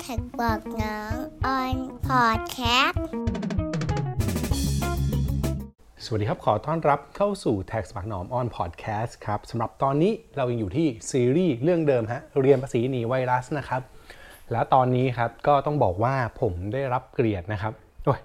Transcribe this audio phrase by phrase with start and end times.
[0.00, 1.14] TaxBugnoms
[1.46, 3.04] on Podcast
[6.04, 13.82] สวัสดีครับ ขอต้อนรับเข้าสู่ Tax ปากหนอมออนพอดแคสต์ครับสำหรับตอนนี้เรายังอยู่ที่ซีรีส์เรื่องเดิมฮะเรียนภาษีหนีไวรัสนะครับ
[14.52, 17.72] และตอนนี้ครับก็ต้องบอกว่าผมได้รับเกียรตินะครับ
[18.04, 18.20] โอ้ย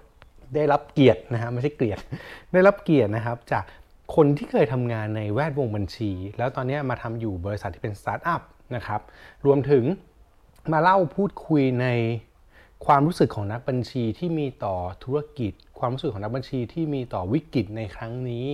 [0.54, 2.02] ได้รับเกียรตินะฮะไม่ใช่เกียรติ
[2.52, 3.64] ได้รับเกียรตินะครับจาก
[4.16, 8.42] คนที่เคยทำงานในแวดวงบัญชี แล้วตอนนี้มาทำอยู่บริษัทที่เป็นสตาร์ทอัพ
[8.76, 9.00] นะครับ
[9.46, 9.84] รวมถึง
[10.72, 11.86] มาเล่าพูดคุยใน
[12.86, 18.46] ความรู้สึกของนักบัญชีที่มีต่อธุรกิจ ความรู้สึกของนักบัญชีที่มีต่อวิกฤตในครั้งนี้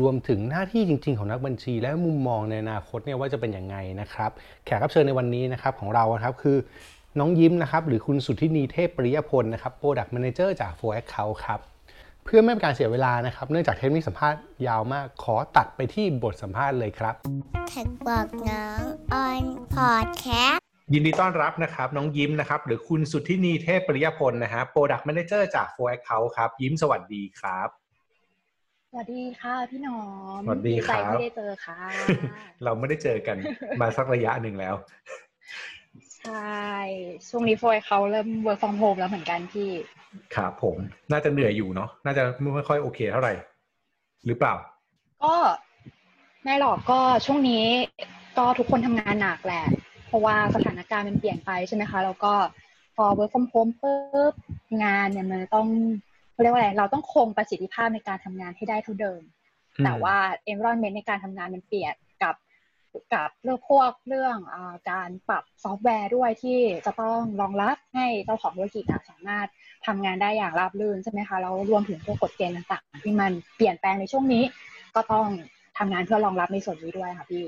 [0.00, 4.30] รวมถึงหน้าที่จริง ๆ ของนักบัญชี และมุมมองในอนาคตเนี่ยว่าจะเป็นยังไงนะครับ
[4.64, 6.56] แขกรับเชิญในวันนี้นะครับของเราครับคือ
[7.18, 11.60] น้องยิ้มนะครับหรือคุณสุทธินีเทพปริยพลนะครับ Product Manager จาก f o r Account ครับ
[12.24, 17.14] เพื่อไม่เป็นการเสียเวลานะครับ เนื่องจากเทปนี้สัมภาษณ์ยาวมาก ขอตัดไปที่บทสัมภาษณ์เลยครับ
[17.68, 20.26] แท็กบอกน้องออนพอดแค
[20.56, 27.68] ส ยินดีต้อนรับนะครับ น้องยิ้มนะครับ หรือคุณสุทธินีเทพปริยพลนะฮะ Product Manager จาก f o r Account ครับ ยิ้มสวัสดีครับ
[28.90, 29.98] สวัสดีค่ะพี่หนอ
[30.38, 31.78] มสวัสดีครับที่ได้เจอค่ะ
[32.64, 33.36] เราไม่ได้เจอกัน
[33.80, 34.74] มาสักระยะหนึ่งแล้ว
[36.18, 36.64] ใช่
[37.28, 39.70] ช่วงนี้โฟยเขาเริ่ม work from home แล้วเหมือนกันพี่
[40.36, 40.76] ครับผม
[41.12, 42.22] น่าจะเหนื่อยอยู่เนาะ น่าจะ
[42.54, 43.34] ไม่ค่อยโอเคเท่าไหร่
[44.26, 44.54] หรือเปล่า
[45.24, 45.34] ก็
[46.42, 47.64] ไม่หรอกก็ช่วงนี้
[48.38, 49.73] ก็ทุกคนทำงานหนักแหละเพ
[50.14, 52.34] ราะว่าสถานการณ์มันเปลี่ยนไปใช่ไหมคะ แล้วก็
[52.96, 54.34] พอ work from home ปุ๊บ
[54.84, 55.68] งานเนี่ยมันต้อง
[56.32, 59.22] เขาเรียกว่าอะไรเราต้องคงประสิทธิภาพในการทำงานให้ได้เท่าเดิม
[59.84, 60.16] แต่ว่า
[60.52, 62.34] environment ในการทำงานมันเปลี่ยนกับ
[63.14, 64.56] กับเรื่องพวกเรื่องอ
[64.90, 69.46] การปรับซอฟต์แวร์ด้วยที่จะต้องรองรับให้เจ้าของธุรกิจสามารถ
[69.86, 74.44] ทำงานได้อย่างราบรื่นใช่ไหมคะแล้วรวมถึงพวกกฎเกณฑ์ต่างๆ ที่มันเปลี่ยนแปลงในช่วงนี้
[74.96, 75.26] ก็ต้อง
[75.78, 77.44] ทำงานเพื่อรองรับในส่วนนี้ด้วยค่ะพี่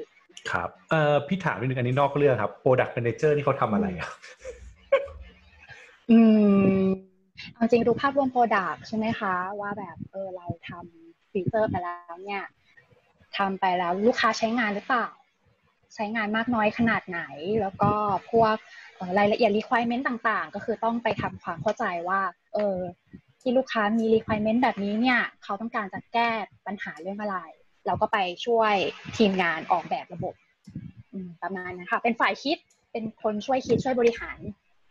[0.50, 4.10] ครับเอ่อพี่ถามนิดนึงอันนี้นอกเรื่องครับ Product Manager นี่เขาทำอะไรอะ
[6.10, 6.18] อื
[6.82, 6.86] ม
[7.60, 12.44] จริงดูภาพรวม Product ใช่ไหมคะ ว่าแบบเออเราทำฟีเจอร์ไปแล้วเนี่ย
[13.36, 15.06] ทำไปแล้วลูกค้าใช้งานหรือเปล่า
[15.94, 17.20] ใช้งานมากน้อยขนาดไหน
[17.60, 17.92] แล้วก็
[18.30, 18.56] พวก
[19.18, 22.20] รายละเอียด requirement ต่างๆ ก็คือต้องไปทำความเข้าใจว่า
[22.54, 22.78] เออ
[23.40, 26.28] ที่ลูกค้ามี requirement แบบนี้เนี่ย เขาต้องการจะแก้
[26.66, 27.38] ปัญหาเรื่องอะไร
[27.86, 28.74] เราก็ไปช่วย
[29.16, 30.34] ทีมงานออกแบบระบบ
[31.42, 32.58] ประมาณนั้นค่ะ เป็นฝ่ายคิด
[32.92, 34.38] เป็นคนช่วยคิดช่วยบริหาร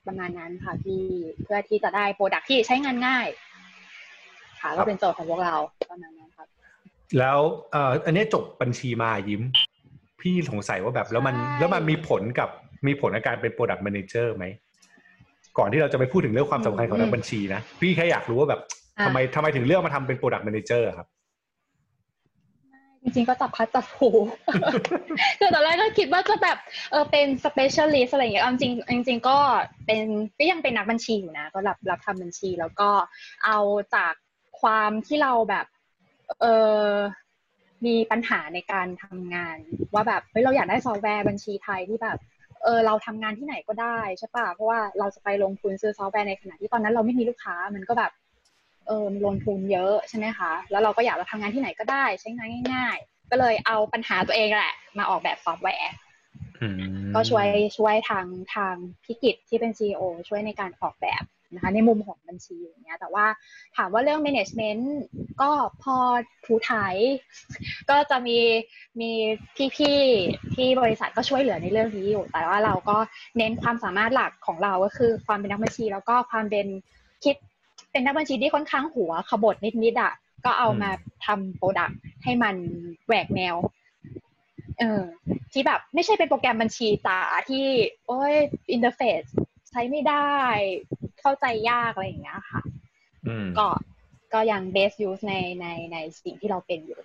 [0.08, 1.02] ประมาณนั้นค่ะที่
[1.44, 3.28] เพื่อที่จะได้โปรดักที่ใช้งานง่าย
[4.62, 5.56] ค่ะก็เป็นโจทย์ของพวกเรา
[5.92, 6.48] ประมาณนั้นครับ
[7.20, 7.40] แล้ว
[8.06, 9.42] อันนี้จบบัญชีมายิ้ม
[10.22, 12.50] พี่สงสัยว่าแบบแล้วมันแล้วมันมีผลกับ
[12.88, 14.46] มีผลในการเป็น Product Manager ไหม
[15.58, 18.62] ก่อนที่เราจะไปพูดถึงเรื่องความสำคัญของนักบัญชีนะ พี่แค่อยากรู้ว่าแบบ
[19.06, 21.08] ทำไมทำไมถึงเลือกมาทำเป็น Product Manager ครับ
[23.06, 24.10] จริงๆ ก็จับพัดจับผู
[25.40, 26.58] คือตอนแรกก็คิดว่าจะแบบ
[26.92, 28.70] เออเป็น specialist อะไรอย่างเงี้ยจริ
[29.02, 29.38] งจริงๆก็
[29.86, 30.06] เป็น
[30.40, 32.90] ก็ยังเป็นนักบัญชีอยู่นะ ก็รับรับทำบัญชีแล้วก็
[33.46, 33.58] เอา
[33.96, 34.14] จาก
[34.62, 35.66] ความที่เราแบบ
[36.42, 36.46] เอ
[36.88, 36.90] อ
[37.86, 39.58] มีปัญหาในการทำงาน
[39.94, 42.18] ว่าแบบเฮ้ยเราอยากได้ซอฟต์แวร์บัญชีไทยที่แบบ
[42.64, 48.12] เออเราทำงานที่ไหนก็ได้ใช่ปะเพราะว่าเราจะไปลงทุนซื้อซอฟต์แวร์ในขณะที่ตอนนั้นเราไม่มีลูกค้ามันก็แบบ
[48.88, 55.94] เออลงทุนเยอะใช่ไหมคะ แล้วเราก็อยากจะทำงานที่ไหนก็ได้ ใช้งานง่าย ๆ ก็เลยเอาปัญหาตัวเองแหละ มาออกแบบซอฟต์แวร์
[57.16, 57.48] ก็ช่วย
[57.78, 58.26] ช่วยทาง
[58.56, 63.26] ทางพิกิจที่เป็น CEO ช่วยในการออกแบบนะคะในมุมของบัญชีอย่างเงี้ยแต่ว่า
[63.76, 64.84] ถามว่าเรื่อง management
[65.42, 65.52] ก็
[65.84, 65.96] พอ
[66.46, 66.96] ทูไทย
[67.90, 68.38] ก็จะมี
[69.02, 69.12] มี
[69.76, 72.98] พี่ๆที่บริษัทก็ช่วยเหลือในเรื่องนี้อยู่ แต่ว่าเราก็
[73.38, 76.68] เน้นความสามารถหลักของเราก็คือความเป็นนักบัญชี แล้วก็ความเป็น
[77.24, 77.36] คิด
[77.96, 80.14] เป็นนักบัญชีที่ค่อนข้างหัวขบถนิดๆอะ
[80.46, 80.92] ก็เอามา
[81.26, 82.56] ทำโปรดักต์ให้มัน
[83.08, 83.56] แหวกแนว
[84.80, 85.04] เออ
[85.52, 87.20] ที่แบบไม่ใช่เป็นโปรแกรมบัญชีจ๋า
[87.50, 87.66] ที่
[88.08, 88.36] โอ้ย
[88.72, 89.24] interface
[89.70, 90.30] ใช้ไม่ได้
[91.20, 92.62] เข้าใจยากอะไรอย่างเงี้ยค่ะ
[93.58, 93.68] ก็
[94.34, 97.00] ก็ยัง base use ในในในสิ่งที่เราเป็นอยู่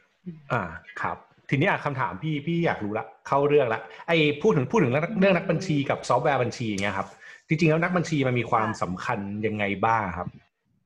[0.52, 0.62] อ่า
[1.00, 1.16] ครับ
[1.48, 7.08] ทีนี้คำถามพี่พี่อยากรู้ละ เข้าเรื่องละไอ้พูดถึงพูดถึงเรื่องนักบัญชีกับซอฟต์แวร์บัญชีอย่างเงี้ยครับ
[7.48, 10.28] จริงๆแล้วนักบัญชีมันมีความสำคัญยังไงบ้างครับ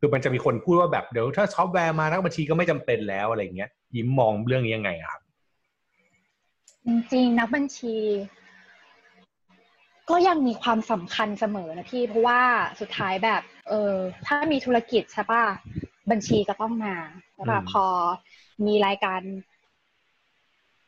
[0.05, 5.21] คือมันจะมีคนพูดว่าแบบเดี๋ยวถ้าซอฟต์แวร์มานักบัญชีก็ไม่จำเป็นแล้วอะไรเงี้ยยิ้มมองเรื่องนี้ยังไงครับ
[6.87, 7.97] จริงๆ นักบัญชี
[10.11, 12.41] ก็ยังมีความสำคัญเสมอนะพี่ เพราะว่า
[12.81, 13.95] สุดท้ายแบบ เออ
[14.27, 15.45] ถ้ามีธุรกิจใช่ป่ะ
[16.11, 16.97] บัญชีก็ต้องมา
[17.35, 17.87] แล้วแบบพอ
[18.67, 19.21] มีรายการ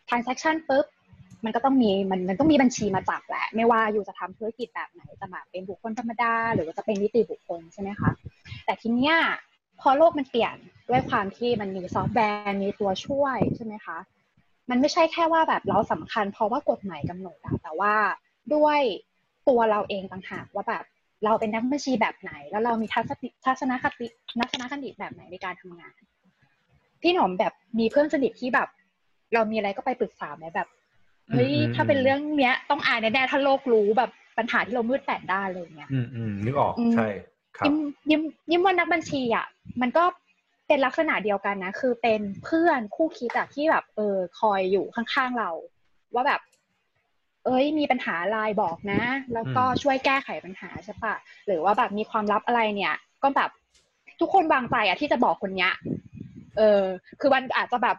[0.09, 0.87] transaction ปุ๊บ
[1.45, 8.11] มันก็ต้องมีมันมันต้องมีบัญชีมาจับแหละ ไม่ว่าอยู่จะทำธุรกิจแบบไหนจะแบบเป็นบุคคลธรรมดา หรือว่าจะเป็นนิติบุคคลใช่ไหมคะ
[8.65, 9.15] แต่ทีเนี้ย
[9.81, 10.57] พอโลกมันเปลี่ยน
[10.89, 13.99] ด้วยความที่มันมีซอฟต์แวร์มีตัวช่วยใช่ไหมคะ
[14.71, 17.95] มันไม่ใช่แค่ว่าแบบเราสำคัญ เพราะว่ากฎหมายกำหนดแต่ว่า
[18.55, 18.81] ด้วย
[19.49, 20.85] ตัวเราเองต่างหากว่าแบบ
[21.25, 24.07] เราเป็นนักบัญชีแบบไหน แล้วเรามีทัศนทัศนคติ
[24.39, 25.95] ทัศนคติแบบไหนในการทำงาน
[27.03, 28.69] พี่หนอมแบบมีเพื่อนสนิทที่แบบ
[29.35, 30.69] เรามีอะไรก็ไปปรึกษาไหมแบบ
[31.33, 37.09] เฮ้ยถ้าเป็นเรื่องเนี้ย ต้องอ่านแน่ๆถ้าโลกรู้แบบปัญหาที่เรามืดแปดด้านเลยเนี้ย อืมอืมนึกออกใช่
[37.59, 37.77] ครับยิ้ม
[38.11, 39.47] ยิ้มยิ้มว่านักบัญชีอะ
[39.81, 40.05] มันก็
[40.69, 45.51] เป็นลักษณะเดียวกันนะ คือเป็นเพื่อนคู่คิดอะที่แบบ เออคอยอยู่ข้างๆเรา
[46.15, 46.41] ว่าแบบ
[47.45, 49.03] เอ้ย มีปัญหาอะไรบอกนะ
[49.35, 51.15] แล้วก็ช่วยแก้ไขปัญหาใช่ปะ
[51.47, 53.51] หรือว่าแบบมีความลับอะไรเนี่ย ก็แบบ
[54.21, 55.73] ทุกคนวางใจอะที่จะบอกคนเนี้ย
[56.57, 56.83] เออ
[57.21, 57.97] คือมันอาจจะแบบ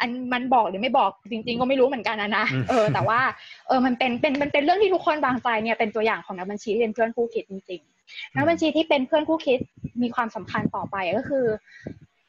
[0.00, 3.20] อันมันบอกหรือไม่บอกจริง ๆ ก็ไม่รู้เหมือนกันนะนะเออ แต่ว่า
[3.68, 9.58] เออมันเป็นเป็นมันเป็นเรื่องที่ทุกคนวางใจเนี่ยเป็นตัวอย่างของนักบัญชีที่เป็นเพื่อนคู่คิดจริงๆนักบัญชีที่เป็นเพื่อนคู่คิด
[10.02, 11.46] มีความสำคัญต่อไปก็คือ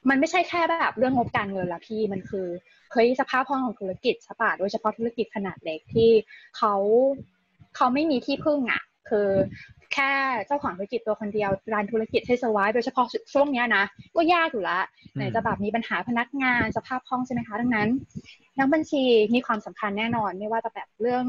[0.09, 2.47] มันไม่ใช่แค่แบบเรื่องงบการเงินละพี่มันคือ
[2.91, 6.09] เฮ้ยสภาพคล่องของธุรกิจสปาโดยเฉพาะธุรกิจขนาดเล็กที่
[6.57, 6.73] เขา
[7.75, 9.27] เขาไม่มีที่พึ่งอะคือ
[9.93, 10.13] แค่
[10.47, 13.83] เจ้าของธุรกิจตัวคนเดียวรันธุรกิจให้สวายโดยเฉพาะช่วงนี้นะ
[14.15, 14.79] ก็ยากอยู่ละ
[15.15, 17.89] ไหนจะแบบมีปัญหาพนักงานสภาพคล่องใช่ไหมคะดังนั้น
[18.59, 19.03] นักบัญชี
[19.33, 21.25] มีความสำคัญแน่นอน ไม่ว่าจะแบบเรื่อง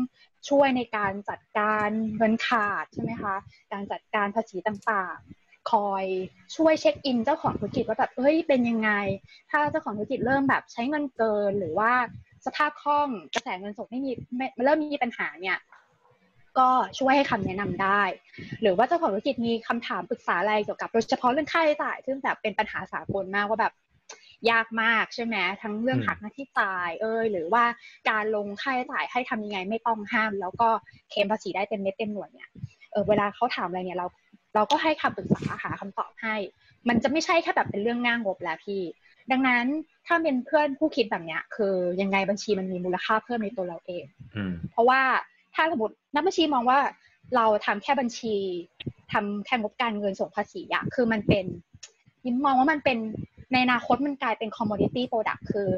[0.48, 3.34] ช่วยในการจัดการเงินขาดใช่ไหมคะ
[3.72, 6.04] การจัดการภาษีต่างๆ คอย
[6.56, 8.90] ช่วยเช็คอินเจ้าของธุรกิจว่าแบบเฮ้ยเป็นยังไง
[9.50, 11.92] ถ้าเจ้าของธุรกิจเริ่มแบบใช้เงินเกินหรือว่า
[12.46, 15.56] สภาพคล่องกระแสเงินสดไม่มีไม่เริ่มมีปัญหาเนี่ย
[16.58, 16.68] ก็
[16.98, 18.02] ช่วยให้คำแนะนำได้
[18.62, 23.72] หรือว่าเจ้าของธุรกิจมีคำถามปรึกษาอะไรเกี่ยวกับโดยเฉพาะเรื่องค่าใช้จ่ายซึ่งแบบเป็นปัญหาสากลมากว่าแบบ
[24.50, 27.64] ยากมากใช่ไหมทั้งเรื่องหักหน้าที่จ่ายเอยหรือว่า
[28.10, 30.68] การลงค่าใช้จ่ายให้ทำยังไงไม่ต้องห้าม แล้วก็
[31.10, 32.50] เคลมภาษีได้เต็มเม็ดเต็มหน่วยเนี่ย
[32.92, 34.06] เออเวลาเขาถามอะไรเนี่ยเรา
[34.54, 36.34] เราก็ให้คำปรึกษาหาคำตอบให้
[36.88, 38.82] มันจะไม่ใช่แค่แบบเป็นเรื่องง่างงบแล้วพี่
[39.32, 39.64] ดังนั้น
[40.06, 44.04] ถ้าเป็นเพื่อนผู้คิดแบบเนี้ย คือยังไงบัญชีมันมีมูลค่าเพิ่มในตัวเราเอง
[44.70, 45.00] เพราะว่า
[45.54, 46.78] ถ้าสมมตินักบัญชีมองว่า
[47.36, 48.34] เราทำแค่บัญชี
[49.12, 51.44] ทำแค่งบการเงินส่งภาษีอะคือมันเป็น
[52.24, 52.98] ยิ้มมองว่ามันเป็น
[53.52, 55.68] ในอนาคตมันกลายเป็น commodity product คือ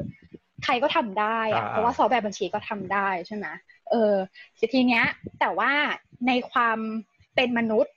[0.63, 3.45] ใครก็ทำได้อะเพราะว่าซอฟต์แวร์บัญชีก็ทำได้ใช่ไหม
[3.91, 4.13] เออ
[4.73, 5.05] ทีเนี้ย
[5.39, 5.71] แต่ว่า
[6.27, 6.77] ในความ
[7.35, 7.93] เป็นมนุษย์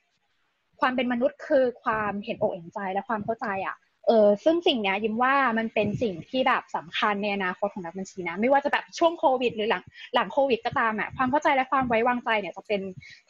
[0.81, 3.75] ความเป็นมนุษย์คือความเห็นอกเห็นใจและความเข้าใจอะ
[4.07, 9.83] เออซึ่งสิ่งเนี้ยยิ้มว่ามันเป็นสิ่งที่แบบสำคัญในอนาคตของนักบัญชีนะ ไม่ว่าจะแบบช่วงโควิด หรือหลัง
[10.15, 12.81] หลังโควิด ก็ตามอะความเข้าใจและความไว้วางใจเนี่ยจะเป็น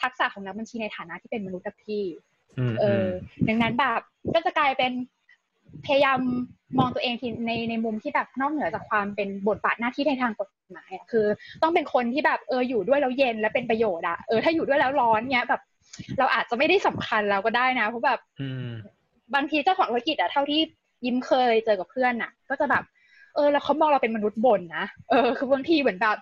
[0.02, 2.04] ทักษะของนักบัญชีในฐานะที่เป็นมนุษย์พี่
[2.80, 3.06] เออ
[3.48, 4.00] ดังนั้นแบบ
[4.34, 4.92] ก็จะกลายเป็น
[5.86, 6.20] พยายาม
[6.80, 11.26] มองตัวเองที่ในในมุมที่แบบนอกเหนือจากความเป็นบทบาทหน้าที่ในทางกฎหมายอะคือ
[11.62, 15.62] ต้องเป็นคนที่แบบเอออยู่ด้วยแล้วเย็นและเป็นประโยชน์อะเออถ้าอยู่ด้วยแล้วร้อนเนี้ยแบบ
[16.20, 18.20] เราอาจจะไม่ได้สำคัญแล้วก็ได้นะเพราะแบบ
[19.36, 20.62] บางทีเจ้าของธุรกิจอะเท่าที่
[21.06, 22.84] ยิ้มเคยเจอกับเพื่อนน่ะก็จะแบบ
[23.36, 26.18] เออแล้วเขามองเราเป็นมนุษย์บ่นนะเออคือบางทีเหมือนแบบ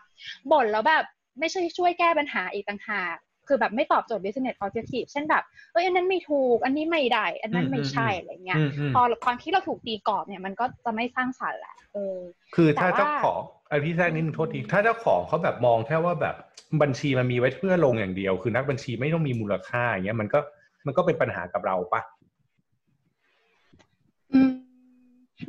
[0.51, 1.03] บ่นแล้วแบบ
[1.39, 3.15] ไม่ใช่ช่วยแก้ปัญหาอีกต่างหาก
[3.47, 8.59] คือแบบไม่ตอบโจทย์ business objective เช่นแบบเอ้ยอันนั้นไม่ถูก อันนี้ไม่ได้ อันนั้นไม่ใช่อะไรเงี้ย
[8.93, 12.17] พอความที่เราถูกตีกรอบเนี่ยมันก็จะไม่สร้างสรรค์แหละเออ
[12.55, 13.39] คือถ้าเจ้าของ
[13.69, 16.35] ไอพี่แท้นิดนึงโทษทีถ้าเจ้าของเขาแบบมองแค่ว่าแบบ
[16.81, 20.39] บัญชีมันมีไว้เพื่อลงอย่างเดียว คือนักบัญชีไม่ต้องมีมูลค่าอย่างเงี้ยมันก็
[20.85, 22.01] มันก็เป็นปัญหากับเราปะ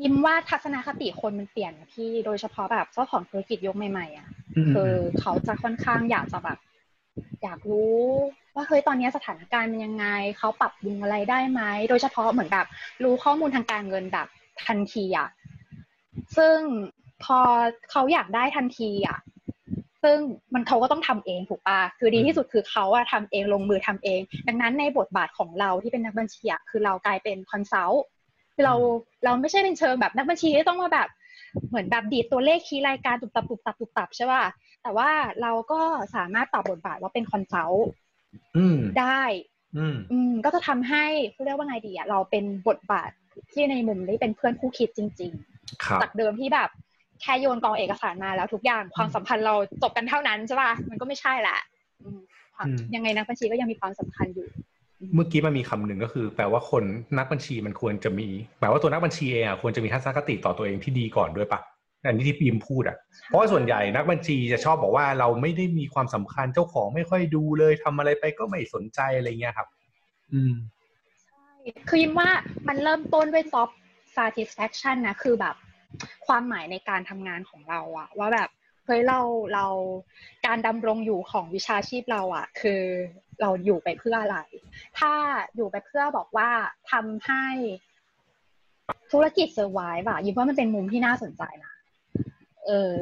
[0.03, 4.29] ยิ้มว่าทัศนคติคนมันเปลี่ยนพี่โดยเฉพาะแบบเจ้าของธุรกิจยกใหม่ๆอะ
[4.75, 6.59] คือเขาจะค่อนข้างอยากจะแบบ
[7.43, 8.01] อยากรู้
[8.55, 10.07] ว่าเฮ้ยตอนนี้สถานการณ์เป็นยังไง
[10.39, 12.67] เขาปรับปรุงอะไรได้ไหมโดยเฉพาะเหมือนแบบ
[13.05, 14.29] รู้ข้อมูลทางการเงินแบบ
[14.67, 15.29] ทันทีอะ
[16.37, 16.59] ซึ่ง
[17.25, 17.39] พอ
[17.91, 19.19] เขาอยากได้ทันทีอะ
[20.03, 20.19] ซึ่ง
[20.55, 28.20] มันเขาก็ต้องทำเองถูกปะคือดีที่สุดคือเขาอะทำเองลงมือทำเอง ดังนั้นในบทบาทของเราที่เป็นนักบัญชีอะคือเรากลายเป็นคอนซัลท์คือ
[28.65, 28.75] เรา
[29.25, 31.09] เราไม่ใช่เป็นเชิงแบบนักบัญชีที่ต้องมาแบบ
[31.69, 34.45] เหมือนแบบดีดตัวเลขคีย์รายการตุบตับตุบตับตุบตับใช่ป่ะ
[34.83, 35.11] แต่ว่า
[35.43, 35.81] เราก็
[36.15, 37.89] สามารถตอบบทบาทว่าเป็นคอนซัลท์
[39.01, 39.23] ได้
[40.13, 43.11] อืมก็จะทำให้เขาเรียกว่าไงดีอะเราเป็นบทบาท
[43.53, 46.69] ที่ในมุมนี้เป็นเพื่อนคู่คิดจริงๆจากเดิมที่แบบ
[47.21, 51.59] แค่โยนกองเอกสารมาแล้วทุกอย่างความสัมพันธ์เราจบกันเท่านั้นใช่ป่ะมันก็ไม่ใช่แหละ
[52.95, 54.49] ยังไงนักบัญชีก็ยังมีความสำคัญอยู่
[55.15, 56.85] เมื่อกี้มันมีคำหนึ่งก็คือ แปลว่าคน
[57.19, 58.29] นักบัญชีมันควรจะมี
[58.61, 61.61] แปลว่าตัวนักบัญชีเองอะควรจะมีทัศนคติต่อตัวเองที่ดีก่อนด้วยปะ
[62.07, 69.69] อันนี้ที่พิมพูดอะเพราะว่าส่วนใหญ่นักบัญชีจะชอบบอกว่าเราไม่ได้มีความสำคัญเจ้าของไม่ค่อยดูเลยทำอะไรไปก็ไม่สนใจอะไรเงี้ยครับ
[70.33, 70.55] อืม
[71.25, 71.49] ใช่
[71.89, 72.31] คือยิมว่า
[72.69, 73.75] มันเริ่มต้นด้วย soft
[74.17, 75.57] satisfaction นะคือแบบ
[76.27, 79.21] ความหมายในการทำงานของเราอะว่าแบบเฮ้ยเรา
[79.55, 79.67] เรา
[80.47, 82.83] การดำรงอยู่ของวิชาชีพเราอะคือ
[83.41, 84.39] เราอยู่ไปเพื่ออะไร
[84.99, 85.13] ถ้า
[85.57, 86.51] อยู่ไปเพื่อบอกว่า
[86.91, 87.45] ทำให้
[89.13, 91.73] ธุรกิจ survive อะยิ้มว่ามันเป็นมุมที่น่าสนใจนะ
[92.67, 92.95] เออ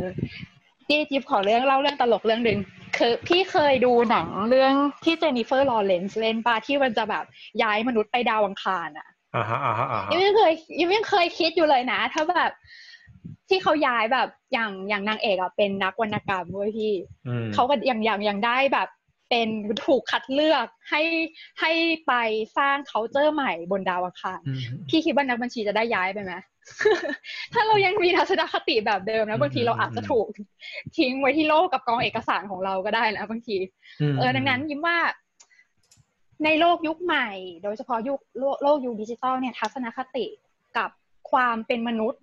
[0.86, 2.58] พี่ยิ้มขอเรื่องเล่าเรื่องตลกเรื่องหนึ่ง
[2.98, 7.24] คือพี่เคยดูหนังเรื่องที่เจนนิเฟอร์ลอเรนซ์เล่นปะที่มันจะแบบ
[7.62, 12.52] ย้ายมนุษย์ไปดาวอังคารอะอ่าฮะอ่าฮะอ่าฮะยังไม่เคยยังไม่เคยคิดอยู่เลยนะ ถ้าแบบ
[13.48, 16.94] ที่เขาย้ายแบบอย่างอย่างนางเอกอะเป็นนักวรรณกรรมเว้ยพี่
[17.28, 18.88] อืมเขาก็ยังยังยังได้แบบ
[19.30, 19.48] เป็น
[19.86, 21.02] ถูกคัดเลือกให้
[21.60, 21.72] ให้
[22.06, 22.12] ไป
[22.58, 26.32] สร้าง c u เจอร์ใหม่บนดาวอังคารอืมพี่คิดว่านักบัญชีจะได้ย้ายไปไหม
[27.52, 30.26] ถ้าเรายังมีทัศนคติแบบเดิมนะบางทีเราอาจจะถูก
[30.98, 33.62] ทิ้งไว้ที่โลกกับกองเอกสารของเราก็ได้นะบางทีม
[34.18, 34.98] เออดังนั้นยิ้มว่า
[36.44, 37.28] ในโลกยุคใหม่
[37.62, 40.26] โดยเฉพาะยุคโลกโลกยุคดิจิตอลเนี่ย ทัศนคติ
[40.76, 40.90] กับ
[41.30, 42.20] ความเป็นมนุษย์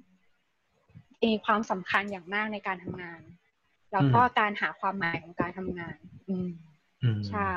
[1.26, 3.22] มีความสำคัญอย่างมากในการทำงาน
[3.94, 5.98] แล้วก็การหาความหมายของการทำงาน
[6.30, 6.50] อืม
[7.04, 7.54] อืมใช่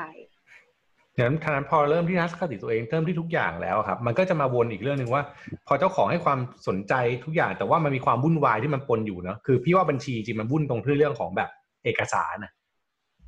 [1.19, 5.23] งั้นทางนั้นพอเริ่มที่ทัศนคติตัวเองเริ่มที่ทุกอย่างแล้วครับ มันก็จะมาวนอีกเรื่องหนึ่งว่า
[5.67, 11.49] พอเจ้าของให้ความสนใจทุกอย่าง แต่ว่ามันมีความวุ่นวายที่มันปนอยู่เนอะคือพี่ว่าบัญชีจริงมันวุ่นตรงที่เรื่องของแบบ
[11.85, 12.51] เอกสารนะ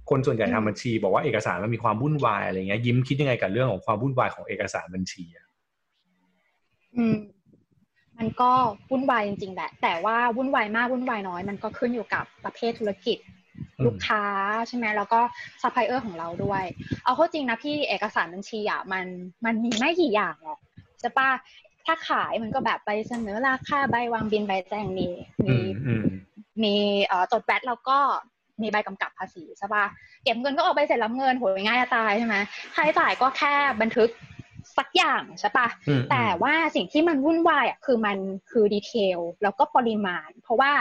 [0.09, 5.47] คนส่วนใหญ่ทำบัญชี บอกว่าเอกสารมันมีความวุ่นวายอะไรเงี้ยยิ้มคิดยังไงกับเรื่องของความวุ่นวายของเอกสารบัญชีอะ
[6.97, 7.17] อืม
[8.21, 8.51] มันก็
[8.91, 14.23] วุ่นวายจริงๆแหละ แต่ว่าวุ่นวายมากวุ่นวายน้อย มันก็ขึ้นอยู่กับประเภทธุรกิจอืมลูกค้า
[14.67, 15.21] ใช่ไหมแล้วก็
[15.61, 16.63] ซัพพลายเออร์ของเราด้วย
[17.03, 19.05] เอาเข้าจริงนะพี่เอกสารบัญชีอะมัน
[19.45, 20.59] มันมีไม่กี่อย่างหรอก
[20.99, 21.29] ใช่ปะ
[21.85, 25.09] ถ้าขายมันก็แบบใบเสนอราคาใบวางบิลใบแจ้งหนี้
[25.41, 26.05] อืมีมอืม
[26.63, 26.75] มี
[27.05, 27.97] เอ่อจด VAT แล้วก็
[28.61, 29.85] มีใบกำกับภาษีใช่ปะ
[30.23, 32.35] เก็บเงินก็ออกใบเสร็จรับเงินโหยง่ายจะตายใช่ไหม
[32.75, 34.09] ค่าใช้จ่ายก็แค่บันทึก
[34.81, 38.17] สักอย่างใช่ปะอืมแต่ว่าสิ่งที่มันวุ่นวายอะคือมัน
[38.49, 40.71] คือ detail แล้วก็ปริมาณ เพราะว่า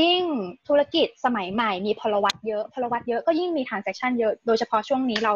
[0.00, 0.22] ยิ่ง
[0.68, 5.34] ธุรกิจสมัยใหม่มีพลวัตเยอะพลวัตเยอะก็ยิ่งมี transaction เยอะ โดยเฉพาะช่วงนี้เรา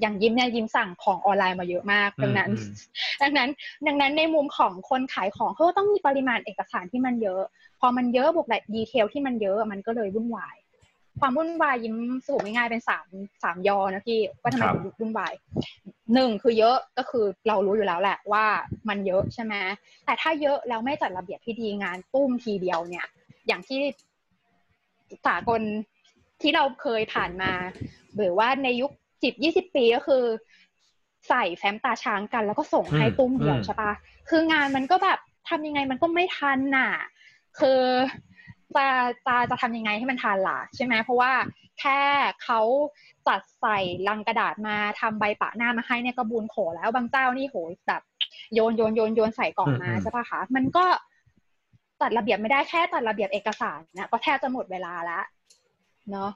[0.00, 2.72] อย่างยิ้มเนี่ยยิ้มสั่งของออนไลน์มาเยอะมาก ดังนั้นอืม
[3.22, 3.48] ดังนั้น
[3.86, 7.42] ดังนั้นในมุมของคนขายของเขาก็ต้องมีปริมาณเอกสารที่มันเยอะ
[7.80, 10.56] พอมันเยอะบวกแบบ detail ที่มันเยอะมันก็เลยวุ่นวาย
[11.20, 11.96] ความวุ่นวายยิ้ม
[12.26, 13.06] สรุปง่ายๆเป็นสาม
[13.42, 15.32] สามยอนะพี่ว่าทำไมครับถึงวุ่นวาย
[16.14, 18.44] หนึ่งคือเยอะก็คือเรารู้อยู่แล้วแหละว่า
[18.88, 19.54] มันเยอะใช่ไหม
[20.04, 23.06] แต่ถ้าเยอะแล้วไม่จัดระเบียบที่ดีงานตุ้มทีเดียวเนี่ย
[23.46, 23.80] อย่างที่
[25.26, 25.60] สากล
[26.42, 27.52] ที่เราเคยผ่านมา
[28.16, 28.90] หรือว่าในยุค
[29.22, 30.24] สิบยี่สิบปีก็คือ
[31.28, 33.92] ใส่แฟ้มตาช้างกัน แล้วก็ส่งให้อืมตุ้มเดียวอืมใช่ปะ
[34.28, 35.18] คืองานมันก็แบบ
[35.48, 36.90] ทำยังไงมันก็ไม่ทันน่ะ
[37.58, 37.80] คือ
[38.74, 38.86] จะ
[39.26, 41.32] จะจะทำยังไงให้มันทันล่ะใช่ไหมเพราะว่า
[41.80, 42.00] แค่
[42.44, 42.60] เขา
[43.26, 48.02] จัดใส่ลังกระดาษมาทำใบปะหน้ามาให้เนี่ยก็บุญโขแล้วบางเจ้านี่โหยแบบ
[48.54, 50.84] โยนโยนโยนโยนใส่กล่องมาอืมอืมใช่ปะคะมันก็
[52.00, 55.20] จัดระเบียบไม่ได้แค่จัดระเบียบเอกสารนะก็แทบจะหมดเวลาละ
[56.10, 56.30] เนาะ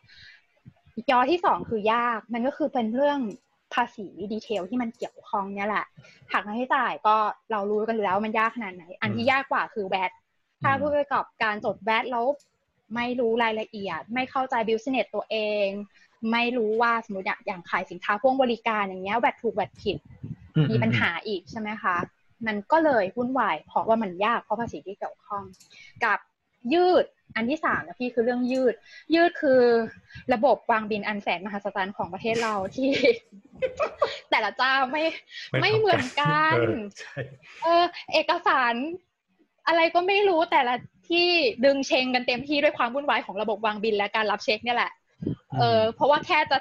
[1.10, 3.18] ยอที่สองคือยากมันก็คือเป็นเรื่อง
[3.74, 5.84] ภาษีดีเทลที่มันเกี่ยวข้องเนี่ยแหละ
[6.32, 7.16] หักค่าใช้จ่ายก็
[7.50, 10.10] เรารู้กันอยู่แล้วว่ามันยากขนาดไหน อันที่ยากกว่าคือแวด
[10.62, 12.26] ถ้าผู้ประกอบการจดแวดแล้ว
[12.94, 15.66] ไม่รู้รายละเอียด ไม่เข้าใจบิสเนสตัวเอง
[16.32, 19.98] ไม่รู้ว่าสมมติอย่างอย่างขายสินค้าพ่วงบริการอย่างเงี้ยแวดถูกแวดผิด
[20.56, 21.96] อืมีปัญหาอีกใช่ไหมคะ
[22.46, 25.44] มันก็เลยวุ่นวายเพราะว่ามันยากเพราะภาษีที่เกี่ยวข้อง
[26.04, 26.18] กับ
[26.72, 27.04] ยืด
[27.36, 28.74] อันที่สามนะพี่คือเรื่องยืด
[29.14, 29.60] ยืดคือ
[30.34, 32.90] ระบบวางบินอันแสนมหัศจรรย์ของประเทศเราที่
[34.30, 35.04] แต่ละเจ้าไม่
[35.60, 37.16] ไม่เหมือนกัน เออใช่
[37.62, 38.74] เออเอกสาร
[39.70, 40.74] อะไรก็ไม่รู้แต่ละ
[41.10, 41.28] ที่
[41.64, 44.92] ดึงเชงกันเต็มที่ด้วยความวุ่นวายของระบบวางบินและการรับเช็คเนี่ยแหละ
[45.58, 46.58] เออเพราะว่าแค่จะ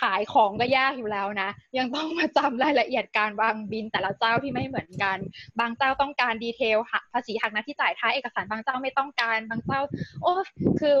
[0.00, 5.18] ขายของก็ยากอยู่แล้วนะ ยังต้องมาจำรายละเอียดการวางบินแต่ละเจ้าที่ไม่เหมือนกัน
[5.60, 9.80] บางเจ้าต้องการดีเทลหักภาษีหักหน้าที่จ่ายท้ายเอกสารบางเจ้าไม่ต้องการบางเจ้า
[10.22, 10.32] โอ้
[10.80, 10.98] คือ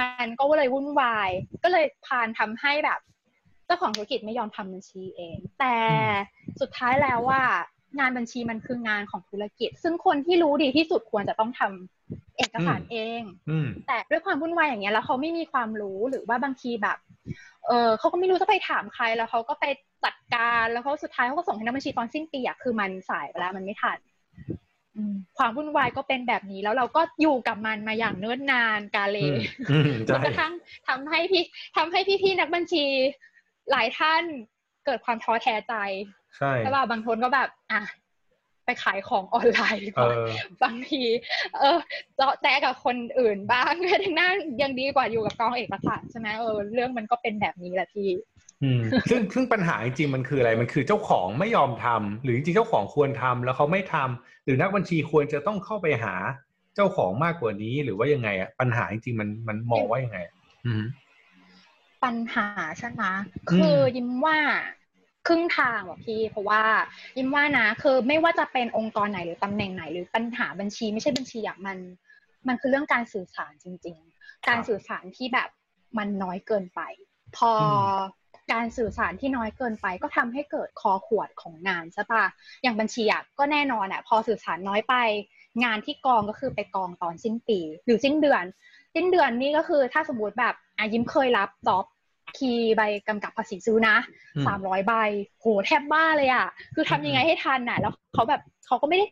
[0.00, 1.30] มันก็เลยวุ่นวาย
[1.62, 3.00] ก็เลยพานทำให้แบบ
[3.66, 5.76] เจ้าของธุรกิจไม่ยอมทำบัญชีเอง แต่
[6.60, 7.42] สุดท้ายแล้วว่า
[7.98, 16.98] งานบัญชีมันคืองานของธุรกิจ ซึ่งคนที่รู้ดีที่สุดควรจะต้องทำเอกสารเองอืมแต่ด้วยความวุ่นวายอย่างเงี้ยแล้วเขาไม่มีความรู้หรือว่าบางทีแบบ
[17.66, 19.64] เออเขาก็ไม่รู้จะไปถามใครแล้วเขาก็ไป
[20.04, 23.98] จัดการแล้วเขาสุดท้ายเขาก็ส่งให้นักบัญชีตอนสิ้นปีอะคือมันสายไปแล้วมันไม่ทัน
[24.96, 29.38] อืมความวุ่นวายก็เป็นแบบนี้แล้วเราก็อยู่กับมันมาอย่างเนิ่นนานกาเลอืม
[29.70, 30.52] อืมจใช่นกระทั่ง
[30.88, 31.42] ทำให้พี่
[31.76, 32.84] ทำให้พี่ๆนักบัญชี
[33.70, 34.22] หลายท่าน
[34.84, 35.74] เกิดความท้อแท้ใจ
[36.38, 37.82] ใช่แต่ว่าบางคนก็แบบ อะ
[38.64, 40.30] ไปขายของออนไลน์ดีกเอว่าอ
[40.62, 41.02] บางที
[41.58, 41.78] เออ
[42.16, 48.08] เจาะแจ๊กับคนอื่นบ้างทั้งนั้นยังดีกว่าอยู่กับกองเอกสารใช่ไหมเออเรื่องมันก็เป็นแบบนี้แหละพี่
[48.62, 56.14] อืมซึ่งซึ่งปัญหาจริงๆมันคืออะไรมันคือเจ้าของไม่ยอมทำหรือจริงๆเจ้าของควรทำแล้วเขาไม่ทำหรือนักบัญชีควรจะต้องเข้าไปหา
[56.76, 60.34] เจ้าของมากกว่านี้ หรือว่ายังไงอะปัญหาจริงๆมันมันมองว่ายังไงอะ
[60.66, 60.82] อืม
[62.04, 62.46] ปัญหา
[62.78, 63.02] ใช่ไหม
[63.50, 64.38] คือยิ้มว่า
[65.26, 66.62] ครึ่งทางว่ะพี่ เพราะว่า
[67.16, 71.78] ยิ้มว่านะคือไม่ว่าจะเป็นองค์กรไหนหรือตำแหน่งไหน หรือปัญหาบัญชี ไม่ใช่บัญชีอย่างมัน
[72.48, 75.48] มันคือเรื่องการสื่อสารจริง ๆ การสื่อสารที่แบบ
[75.98, 76.80] มันน้อยเกินไป
[77.36, 77.52] พอ
[78.52, 82.24] การสื่อสารที่น้อยเกินไปก็ทำให้เกิดคอขวดของงานใช่ปะ
[82.62, 84.94] อย่างบัญชีอะก็แน่นอนอะพอสื่อสารน้อยไป
[85.64, 88.44] งานที่กองก็คือไปกองตอนสิ้นปี หรือสิ้นเดือน
[88.94, 91.84] สิ้นเดือนนี่ก็คือถ้าสมมติแบบอายิ้มเคยรับจ็อบ
[92.38, 93.96] คีย์ใบกำกับภาษีซื้อนะ
[94.46, 94.92] สามร้อยใบ
[95.40, 99.06] โหแทบบ้าเลยอะ คือทำยังไงให้ทันอะ แล้วเขาแบบเขาก็ไม่ได้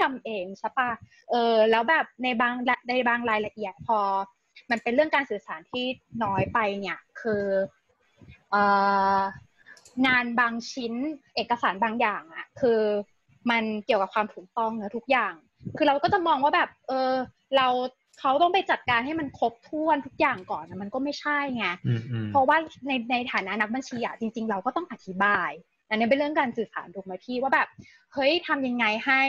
[0.00, 0.90] ทำเองใช่ปะ
[1.30, 2.54] เออ แล้วแบบในบาง
[2.88, 3.98] ในบางรายละเอียดพอ
[4.70, 5.84] มันเป็นเรื่องการสื่อสารที่
[6.24, 7.44] น้อยไปเนี่ย คือ
[8.50, 8.62] เอ่
[9.16, 9.18] อ
[10.06, 10.92] งานบางชิ้น
[11.34, 12.80] เอกสารบางอย่างอะ คือ
[13.50, 15.34] มันเกี่ยวกับความถูกต้องนะทุกอย่าง
[15.76, 17.12] คือเราก็จะมองว่าแบบ เออ
[17.56, 17.66] เรา
[18.20, 21.66] เขาต้องไปจัดการให้มันครบถ้วนทุกอย่างก่อนนะมันก็ไม่ใช่ไง
[22.30, 22.56] เพราะว่า
[22.88, 25.50] ในในฐานะนักบัญชีอะจริง ๆ เราก็ต้องอธิบาย
[25.90, 27.68] อันนี้เป็นเรื่องการสื่อสารถูกไหมพี่ว่าแบบ
[28.14, 29.22] เฮ้ยทำยังไงให้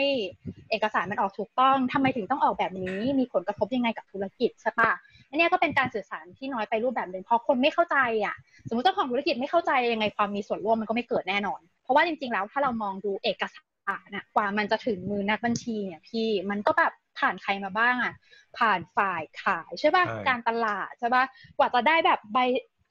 [0.69, 4.91] เอกสารมันออกถูกต้องทำไมถึงต้องออกแบบนี้ มีผลกระทบยังไงกับธุรกิจใช่ปะ
[5.29, 8.35] อันนี้ก็เป็นการสื่อสารที่น้อยไปรูปแบบหนึ่งเพราะคนไม่เข้าใจอะ
[8.67, 13.68] สมมติเจ้าของธุรกิจไม่เข้าใจยังไงความมีส่วนร่วมมันก็ไม่เกิดแน่นอน เพราะว่าจริงๆแล้วถ้าเรามองดูเอกสาร
[14.13, 18.13] นะกว่ามันจะถึงมือนักบัญชีเนี่ยพี่มันก็แบบผ่านใครมาบ้างอะ
[18.57, 21.23] ผ่านฝ่ายขายใช่ป่ะการตลาดใช่ป่ะ
[21.57, 22.39] กว่าจะได้แบบใบ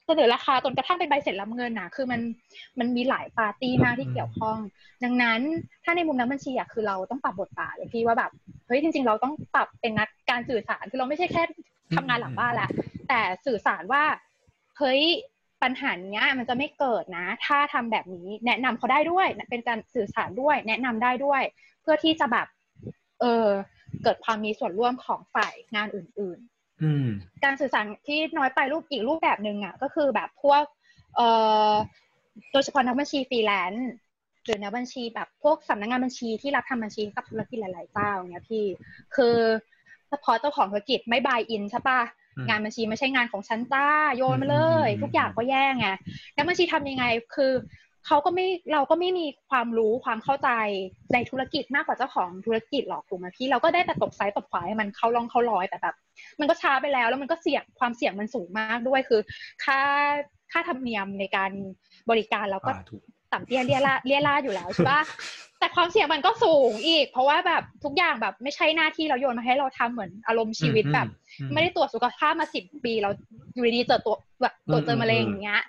[0.05, 2.21] เสนอราคาจนกระทั่งเป็นใบเสร็จรับเงินนะคือมัน
[2.79, 4.57] มันมีหลายปาร์ตี้มากที่เกี่ยวข้อง
[5.03, 5.41] ดังนั้น
[5.83, 8.31] ถ้าในมุมนักบัญชีอะคือเราต้องปรับบทบาทเลยพี่ว่าแบบ
[8.67, 11.43] เฮ้ยจริง ๆ เราต้องปรับเป็นนักการสื่อสารคือเราไม่ใช่แค่
[11.95, 12.69] ทำงานหลังบ้านแหละ
[13.07, 14.03] แต่สื่อสารว่า
[14.77, 15.01] เฮ้ย
[15.63, 21.41] ปัญหาเนี้ยมันจะไม่เกิดนะ ถ้าทำแบบนี้แนะนำเขาได้ด้วย เป็นการสื่อสารด้วย แนะนำได้ด้วย
[21.81, 22.47] เพื่อที่จะแบบ
[23.19, 23.47] เออ
[24.03, 26.39] เกิดความมีส่วนร่วมของฝ่ายงานอื่น
[26.71, 30.63] ๆ การสื่อสารที่น้อยไปรูปอีกรูปแบบหนึ่งอะ ก็คือแบบพวก
[31.15, 31.27] เอ่
[31.71, 31.73] อ
[32.51, 33.89] โดยเฉพาะนักบัญชีฟรีแลนซ์
[34.45, 38.65] หรือนักบัญชีแบบพวกสำนักงานบัญชีที่รับทำบัญชีกับธุรกิจหลาย ๆ เจ้าเนี้ยพี่
[39.15, 39.35] คือ
[40.09, 42.01] เฉพาะเจ้าของธุรกิจไม่บายอินใช่ปะ
[42.47, 45.87] งานบัญชีไม่ใช่งานของฉันจ้าโยนมาเลย ทุกอย่างก็แย่ไง
[46.35, 47.05] นักบัญชีทำยังไง
[47.35, 47.53] คือ
[48.07, 50.49] เขาก็ไม่เราก็ไม่มีความรู้ความเข้าใจ
[51.13, 55.95] ในธุรกิจมากกว่าเจ้าของธุรกิจหรอกถูกไหมพี่เราก็ได้แต่ตบไซต์ตบขวาให้มันเข้าลองเข้าลอยแต่แบบ
[56.39, 59.21] มันก็ช้าไปแล้วแล้วมันก็เสี่ยงความเสี่ยงมันสูงมากด้วยคือ
[59.63, 59.81] ค่า
[60.51, 61.51] ค่าธรรมเนียมในการ
[62.09, 62.71] บริการเราก็
[63.31, 65.01] ต่ำเตี้ยเลี่ยล่าเลี่ยล่าอยู่แล้วใช่ปะ
[65.59, 71.07] แต่ความเสี่ยงมันก็สูงอีก เพราะว่าแบบทุกอย่างแบบไม่ใช่หน้าที่เราโยนมาให้เราทำเหมือนอารมณ์ชีวิตแบบ
[71.53, 73.09] ไม่ได้ตรวจสุขภาพมาสิบปีเรา
[73.53, 75.63] อยู่ดีๆเจอตัวแบบตรวจเจอมะเร็งอย่างเงี้ย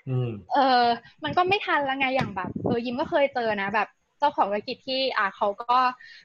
[0.54, 0.84] เออ
[1.24, 5.78] มันก็ไม่ทันแล้วไงอย่างแบบเออยิมก็เคยเจอนะแบบเจ้าของธุรกิจที่อ่าเขาก็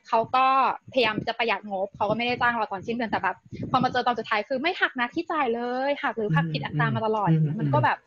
[0.07, 0.45] เขาก็
[0.93, 3.35] พยายามจะประหยัดงบเขาก็ไม่ได้จ้างเราตอนสิ้นเดือนแต่แบบ
[3.71, 7.97] พอมาเจอตอนสุดท้ายคือไม่หักนะที่จ่ายเลยหักหรือหักผิดอัตรามาตลอดมันก็แบบ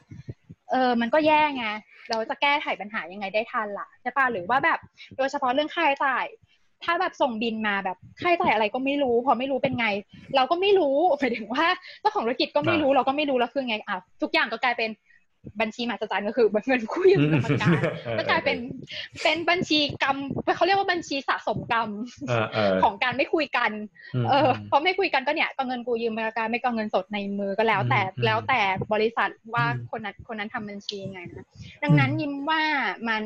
[0.70, 1.66] เออมันก็แย่ไง
[2.10, 4.78] เราจะแก้ไขปัญหายังไงได้ทันล่ะใช่ปะหรือว่าแบบ
[5.16, 6.26] โดยเฉพาะเรื่องค่าใช้จ่าย
[6.84, 9.86] ถ้าแบบส่งบินมาแบบค่าใช้จ่ายอะไรก็ไม่รู้ พอไม่รู้เป็นไง
[10.36, 11.66] เราก็ไม่รู้หมายถึงว่า
[12.00, 14.90] เจ้าของธุรกิจก็ไม่รู้เราก็ไม่รู้แล้วคือไงอะทุกอย่างก็กลายเป็น
[15.60, 17.78] บัญชีมาจัดก็คือเงินกู้ยืมกรรมการ
[18.18, 18.58] ก็กลายเป็น
[19.22, 20.16] เป็นบัญชีกรรม
[20.56, 21.88] เขาเรียกว่าบัญชีสะสมกรรม
[22.82, 23.70] ของการไม่คุยกัน
[24.28, 28.60] เออพอไม่คุยกันก็เนี่ยก็เงินกู้ยืมกรรมการไม่ก็เงินสดในมือก็แล้ว แต่แล้วแต่
[28.92, 31.46] บริษัทว่าคนนั้นคนนั้นทำบัญชีไงนะ
[31.82, 32.62] ดังนั้นยิ้มว่า
[33.08, 33.24] มัน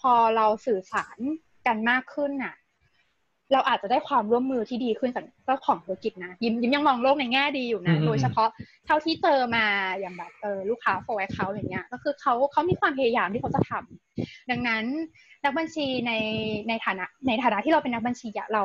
[0.00, 1.18] พอเราสื่อสาร
[1.66, 2.54] กันมากขึ้นน่ะ
[3.54, 8.48] เราอาจจะได้ความร่วมมือที่ดีขึ้นจากเจ้าของธุรกิจนะ ยิ้มยิ้มยังมองโลกในแง่ดีอยู่นะ โดยเฉพาะ
[8.86, 9.64] เท่าที่เจอมา
[10.00, 14.84] อย่างแบบเออลูกค้าโฟร์เขาอย่างเงี้ยก็คือเขาเขามีความพยายามที่เขาจะทำดังนั้น
[15.44, 16.12] นักบัญชีใน
[16.68, 18.64] ในฐานะในฐานะที่เราเป็นนักบัญชีอะเรา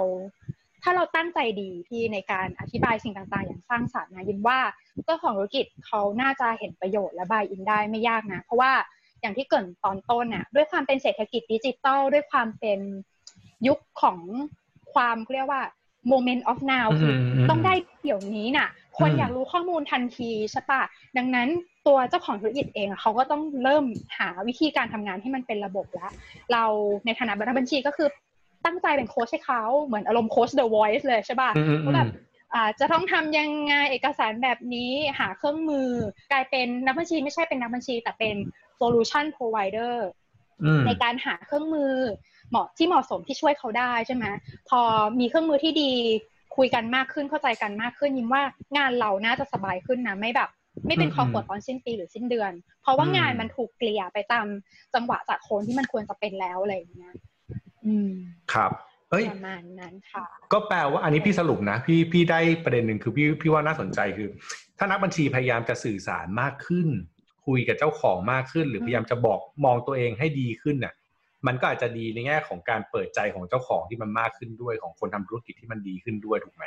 [0.84, 4.60] ถ้าเราตั้งใจดีที่ในการอธิบายสิ่งต่างๆ อย่างสร้างสรรค์นะยิ้มว่า
[5.06, 8.71] เจ้าของธุรกิจเขาน่าจะเห็นประโยชน์และบายอินได้ไม่ยากนะ เพราะว่า
[9.21, 12.80] อย่างที่เกิดตอนต้นน่ะด้วยความเป็นเศรษฐกิจดิจิตอลด้วยความเป็น
[13.67, 14.19] ยุคของ
[14.93, 15.62] ความเรียกว่า
[16.12, 17.13] moment of now คือ
[17.49, 17.73] ต้องได้
[18.04, 20.82] เดี๋ยวนี้น่ะ คนอยากรู้ข้อมูลทันทีใช่ปะ
[21.17, 21.47] ดังนั้น
[21.88, 23.86] ตัวเจ้าของธุรกิจเองเขาก็ต้องเริ่ม
[24.17, 26.12] หาวิธีการทำงานให้มันเป็นระบบแล้ว
[26.52, 26.63] เรา
[27.06, 28.10] ในฐานะบัญชีก็คือ
[28.65, 31.52] ตั้งใจเป็นโค้ชให้เขาเหมือนอารมณ์โค้ช The Voice เลยใช่ปะ
[31.84, 32.10] ว่าแบบ
[32.80, 35.89] จะต้องทำยังไงเอกสารแบบนี้หาเครื่องมือ
[36.32, 38.36] กลายเป็นนักบัญชีไม่ใช่เป็นนักบัญชี แต่เป็น
[38.80, 39.95] solution provider
[40.86, 41.93] ในการหาเครื่องมือ
[42.50, 44.26] เหมาะที่เหมาะสมที่ช่วยเขาได้ใช่ไหม
[44.70, 44.82] พอ
[45.20, 45.92] มีเครื่องมือที่ดี
[46.58, 48.44] คุยกันมากขึ้นเข้าใจกันมากขึ้นยิ้มว่า
[48.78, 50.50] งานเราน่าจะสบายขึ้นนะไม่แบบ
[50.88, 54.46] ไม่เป็นคอขวดตอนสิ้นปีหรือสิ้นเดือน เพราะว่างานมันถูกเกลี่ยไปตาม
[54.96, 57.16] จังหวะจากโคนที่มันควรจะเป็นแล้วอะไรอย่างเงี้ย
[57.86, 58.12] อืม
[58.54, 58.72] ครับ
[59.10, 64.30] เอ้ยประมาณนั้นค่ะ ก็แปลว่าอันนี้พี่สรุปนะ พี่พี่ได้ประเด็นหนึ่งคือพี่พี่ว่าน่าสนใจคือ
[64.78, 66.88] ถ้านักบัญชีพยายามจะสื่อสารมากขึ้น
[67.46, 70.94] คุยกับเจ้าของมากขึ้น หรือพยายามจะบอกมองตัวเองให้ดีขึ้นน่ะ
[71.47, 76.63] มันก็อาจจะดีในแง่ของการเปิดใจของเจ้าของที่มันมากขึ้นด้วยของคนทำธุรกิจที่มันดีขึ้นด้วยถูกไหม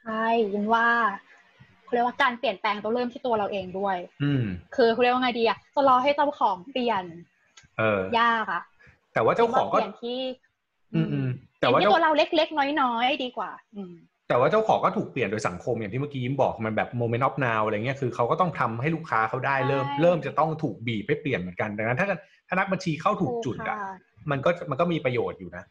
[0.00, 0.86] ใช่ยินว่า
[1.84, 4.44] เขาเรียกว่าการเปลี่ยนแปลงต้องเริ่มที่ตัวเราเองด้วย อืม
[4.76, 7.04] คือเขาเรียกว่าไงดีอะจะรอให้เจ้าของเปลี่ยน
[7.78, 8.62] เออ ยากอะ
[9.14, 10.20] แต่ว่าเจ้าของก็เปลี่ยนที่
[10.94, 13.94] อืมอืมเปลี่แต่ยนว่าที่เจ้าตัวเราเล็กๆน้อยๆดีกว่า อืม
[14.28, 22.08] แต่ว่าเจ้าของก็ถูกเปลี่ยนโดยสังคมอย่างที่เมื่อกี้ยิ้มบอกมันแบบโมเมนต์ออฟนาวอะไรเงี้ยคือเขาก็ต้องทำให้ลูกค้าเขาได้เริ่มใช่เริ่มจะต้องถูกบีบให้เปลี่ยนเหมือนกันดังนั้นถ้า
[22.48, 23.92] ถ้านักบัญชีเข้าถูกจุดอะค่ะ
[24.30, 25.64] มันก็มันก็มีประโยชน์อยู่นะ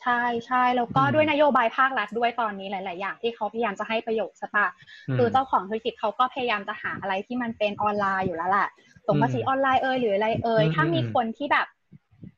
[0.00, 4.66] ใช่ใช่แล้วก็อืมด้วยนโยบายภาครัฐด้วยตอนนี้หลาย ๆ อย่างที่เขาพยายามจะให้ประโยชน์ใช่ปะ
[5.12, 8.68] มคือเจ้าของธุรกิจเขาก็พยายามจะหาอะไรที่มันเป็นออนไลน์อยู่แล้วแหละ
[9.06, 11.66] ส่งภาษีอืมออนไลน์เอ่ยหรืออะไรเอ่ยอืมถ้ามีอืมคนที่แบบ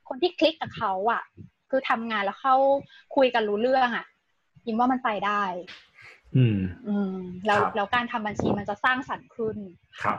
[0.09, 1.23] คนที่คลิกกับเขาอะ
[1.71, 2.57] คือทำงานแล้วเข้า
[3.17, 4.07] คุยกันรู้เรื่องอะ
[4.67, 5.43] ยิมว่ามันไปได้
[6.37, 7.17] อืม อืม
[7.47, 9.57] แล้วครับแล้วการทำบัญชีมันจะสร้างสรรค์ขึ้น
[10.03, 10.19] ครับ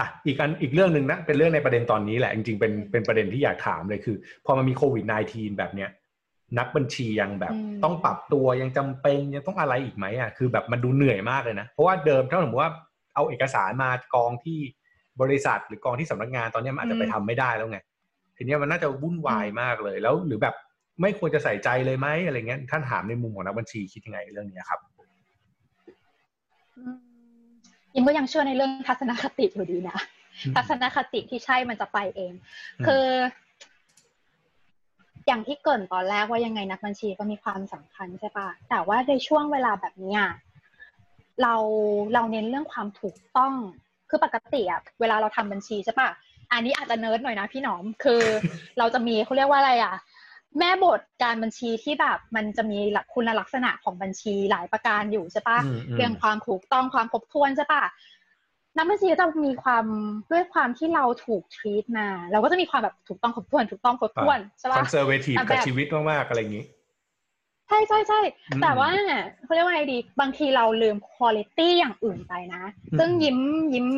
[0.00, 5.90] อะอีกอันอีกเรื่องหนึ่งนะเป็นเรื่องในประเด็นตอนนี้แหละ จริงๆเป็นเป็นประเด็นที่อยากถามเลยคือ พอมันมีโควิด -19 แบบเนี้ย
[6.58, 12.72] นักบัญชียังแบบอืมต้องปรับตัวยังจำเป็นยังต้องอะไรอีกไหมอะคือแบบมันดูเหนื่อยมากเลยนะ เพราะว่าเดิมถ้าสมมติว่า
[13.14, 14.58] เอาเอกสารมากองที่
[15.20, 17.78] บริษัทหรือกองที่สำนักงานตอนเนี้ยมันอาจจะไปทำไม่ได้แล้วไง
[18.36, 20.54] ทีเนี้ยมันน่าจะวุ่นวายมากเลยแล้ว หรือแบบ
[21.00, 24.80] ไม่ควรจะใส่ใจเลยไหมอะไรเงี้ยท่านถามในมุมของนักบัญชีคิดยังไงเรื่องเนี้ยครับ
[26.76, 27.09] อืม
[27.94, 29.98] ยิมก็ยังเชื่อในเรื่องทัศนคติอยู่ดีนะ
[30.44, 32.32] อืมทัศนคติที่ใช่มันจะไปเอง
[32.78, 33.06] อืมคือ
[35.26, 40.22] อย่างที่เกรินตอนแรกว่ายังไงนักบัญชีก็มีความสำคัญใช่ปะแต่ว่าในช่วงเวลาแบบเนี้ย
[41.42, 41.54] เรา
[42.14, 43.52] เราเน้นเรื่องความถูกต้อง
[44.08, 46.08] คือปกติอะเวลาเราทำบัญชีใช่ปะ
[46.52, 48.22] อันนี้อาจจะเนิร์ดหน่อยนะพี่หนอม คือ
[48.78, 49.94] เราจะมีเขาเรียกว่าอะไรอะ
[50.58, 57.82] แม่บทการบัญชีที่แบบมันจะมีหลักคุณลักษณะของบัญชีหลายประการอยู่ใช่ปะอืมอืมเรื่องความถูกต้องความครบถ้วนใช่ปะ
[58.76, 59.84] นักบัญชีก็จะมีความ
[60.30, 66.64] ด้วยความที่เราถูกทรีตมาเราก็จะมีความแบบถูกต้องครบถ้วน ถูกต้องครบถ้วนใช่คปะอนเซอร์เวทีฟแต่กับแบบชีวิตมากๆอะไรอย่างนี้
[67.68, 68.90] ใช่ใช่ใช่อืมแต่ว่า
[69.44, 73.38] เขาเรียกว่าไงดี บางทีเราลืมคุณภาพอย่างอื่นไปนะอืมซึ่งยิ้ม
[73.74, 73.88] ยิ้ม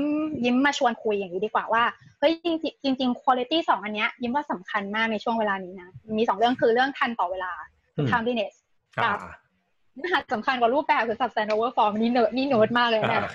[0.45, 1.85] ยิ้มมาชวนคุยอย่างนี้ดีกว่าว่า
[2.23, 7.53] เฮ้ยจริงจริงจริงคุณภาพสองอันเนี้ยยิ้มว่าสำคัญมากในช่วงเวลานี้นะ มีสองเรื่องคือเรื่องทันต่อเวลา
[7.95, 8.55] คืออืม timeliness
[9.03, 9.13] อ่า
[9.97, 13.33] เนื้อหาสำคัญกว่ารูปแบบคือ substance over form นี่เนิร์ดนี่เนิร์ดมากเลยอ่านะ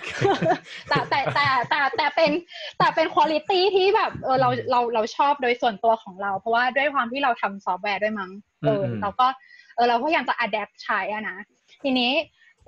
[0.90, 2.32] แต่แต่แต่แต่แต่เป็น
[2.78, 8.32] แต่เป็นคุณ i t y ที่แบบเออเราเราเราชอบโดยส่วนตัวของเรา เพราะว่าด้วยความที่เราทำซอฟต์แวร์ด้วยมั้ง
[8.66, 9.28] เอออมเราก็
[9.76, 11.38] เออเราก็พยายามจะ adapt ใช้อะนะ
[11.84, 12.12] ทีนี้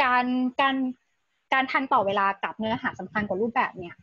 [0.03, 0.25] การ
[0.61, 0.75] การ
[1.53, 3.95] การทันต่อเวลากับเนื้อหาสำคัญกว่ารูปแบบเนี่ย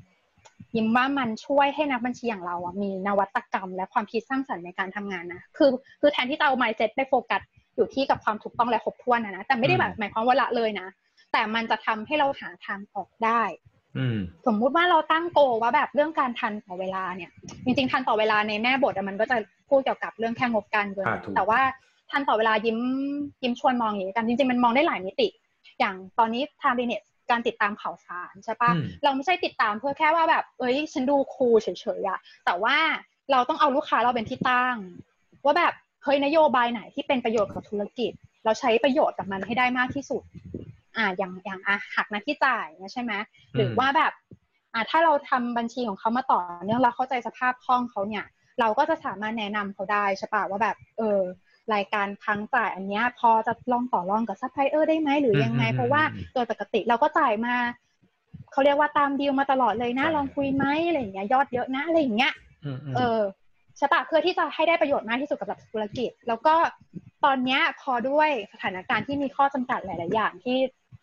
[0.77, 7.43] ยิ้มว่ามันช่วยให้นักบัญชีอย่างเราอะมีนวัตกรรม และความคิดสร้างสรรค์ในการทำงานนะคือคือแทนที่จะเอา mindset ไปโฟกัส
[7.77, 10.89] อยู่ที่กับความถูกต้องและครบถ้วนนะนะแต่ไม่ได้แบบหมายความว่าละเลยนะ
[11.33, 13.43] แต่มันจะทำให้เราหาทางออกได้
[13.99, 17.31] อืมสมมุติว่าเราตั้งโกว่าแบบเรื่องการทันต่อเวลาเนี่ย
[17.65, 19.37] จริงๆ ทันต่อเวลาในแม่บทอะมันก็จะ
[19.69, 21.61] พูดเกี่ยวกับเรื่องแค่งบการเงินอ่าถูกแต่ว่า
[22.11, 22.79] ทันต่อเวลายิ้ม
[23.43, 25.29] ยิ้มชวนมองอย่างนี้กันจริงๆมันมองได้หลายมิติ
[25.81, 32.77] อย่างตอนนี้ time business การติดตามข่าวสารใช่ปะอืมเราไม่ใช่ติดตามเพื่อแค่ว่าแบบ เอ้ย ฉันดูคูลเฉยๆอะแต่ว่า
[33.33, 34.77] เราต้องเอาลูกค้าเราเป็นที่ตั้ง
[35.45, 35.73] ว่าแบบ
[36.05, 38.13] เฮ้ยนโยบายไหนที่เป็นประโยชน์กับธุรกิจ
[38.45, 40.23] เราใช้ประโยชน์กับมันให้ได้มากที่สุด
[40.97, 43.13] อ่าอย่างอย่างอะหักหน้าที่จ่ายเนี่ยใช่ไหม
[43.55, 44.13] หรือว่าแบบ
[44.75, 48.25] อ่าถ้าเราทำบัญชีของเขามาต่อเนื่องเราเข้าใจสภาพคล่องเขาเนี่ย
[48.61, 51.21] เราก็จะสามารถแนะนำเขาได้ใช่ปะว่าแบบ เออ
[51.75, 57.55] รายการค้างจ่ายอันเนี้ยพอจะลองต่อรองกับซัพพลายเออร์ได้ไหมหรือยังไงอืมเพราะว่าอืมโดยปกติเราก็จ่ายมา
[58.53, 62.33] เขาเรียกว่าตามดีลมาตลอดเลยนะใช่ลองคุยไหมอะไรอย่างเงี้ยยอดเยอะนะอะไรอย่างเงี้ย
[62.65, 63.21] อืมอืมเออ
[63.77, 66.55] ใช่ปะเพื่อที่จะให้ได้ประโยชน์มากที่สุดกับธุรกิจ แล้วก็
[67.25, 70.57] ตอนเนี้ยพอด้วยสถานการณ์ที่มีข้อจำกัดหลาย ๆ อย่างที่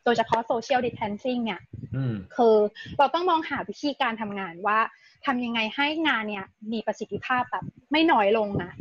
[0.06, 1.62] โดยเฉพาะ social distancing เนี่ย
[1.96, 2.56] อืมคือ
[2.98, 4.80] เราต้องมองหาวิธีการทำงานว่า
[5.26, 8.72] ทำยังไงให้งานเนี่ยมีประสิทธิภาพแบบไม่น้อยลงนะ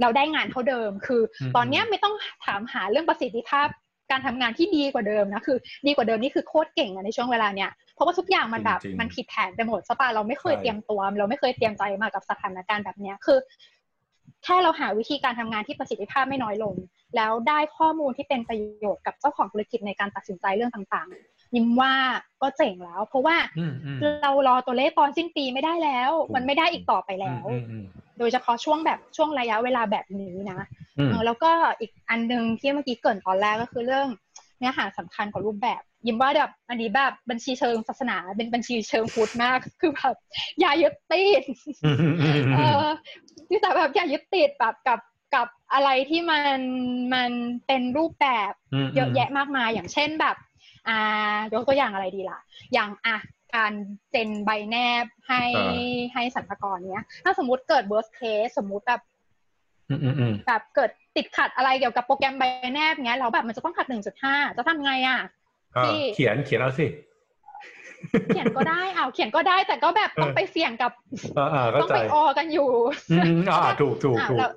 [0.00, 3.68] เราได้งานเท่าเดิม คืออมตอนเนี้ยไม่ต้องถามหาเรื่องประสิทธิภาพ
[4.10, 13.38] การทำงานที่ดีกว่าเดิมนะคือ ดีกว่าเดิมนี่คือโคตรเก่งอะในช่วงเวลาเนี้ยเพราะว่าทุกอย่างมันแบบจริงๆมันผิดแผนไปหมดใช่ปะเราไม่เคยใช่เตรียมตัว เราไม่เคยเตรียมใจมากับสถานการณ์แบบเนี้ยคือ
[14.44, 16.74] แค่เราหาวิธีการทำงานที่ประสิทธิภาพไม่น้อยลง
[17.16, 21.08] แล้วได้ข้อมูลที่เป็นประโยชน์กับเจ้าของธุรกิจในการตัดสินใจเรื่องต่าง
[21.46, 21.94] ๆยิ้มว่า
[22.42, 27.84] ก็เจ๋งแล้ว เพราะว่าอืมอืมเรารอตัวเลขตอนสิ้นปีไม่ได้แล้วถูกมันไม่ได้อีกต่อไปแล้วอืมอืม
[28.18, 30.60] โดยเฉพาะช่วงแบบช่วงระยะเวลาแบบนี้นะ
[30.98, 34.08] อืมเออแล้วก็อีกอันหนึงที่เมื่อกี้เกรินตอนแรกก็คือเรื่อง
[34.58, 40.14] เนื้อหาสำคัญกว่ารูปแบบ ยิ้มว่าแบบอันนี้แบบบัญชีเชิงศาสนาเป็นบัญชีเชิงพุทธมากคือแบบ
[40.60, 41.42] อย่ายึดติด
[41.84, 42.86] อืมอืมอืมเออ
[43.48, 45.00] ที่แต่แบบอย่ายึดติดแบบกับ
[45.34, 46.58] กับอะไรที่มัน
[47.14, 47.30] มัน
[47.66, 48.52] เป็นรูปแบบ
[48.84, 50.36] มเยอะแยะมากมายอย่างเช่นแบบ
[50.88, 52.38] อ่ายกตัวอย่างอะไรดีล่ะ
[52.72, 53.16] อย่างอะ
[53.54, 53.72] การ
[54.10, 55.44] เซ็นใบแนบให้
[56.14, 59.00] ให้สรรพากรเนี้ย ถ้าสมมติเกิด worst case สมมุติแบบ
[59.90, 62.42] อืมอืมอืมแบบเกิดติดขัดอะไรเกี่ยวกับโปรแกรมใบ
[62.74, 63.86] แนบเงี้ยเราแบบมันจะต้องขัด
[64.22, 65.20] 1.5จะทำไงอะ
[65.74, 66.86] เออที่เขียนเขียนเอาสิ
[68.28, 70.92] เขียนก็ได้เอาเขียนก็ได้แต่ก็แบบต้องไปเสี่ยงกับ
[71.34, 72.68] เออเออเข้าต้องใจไปออกันอยู่
[73.10, 74.52] อืมอ่าถูกถูกอะถูกแล้ว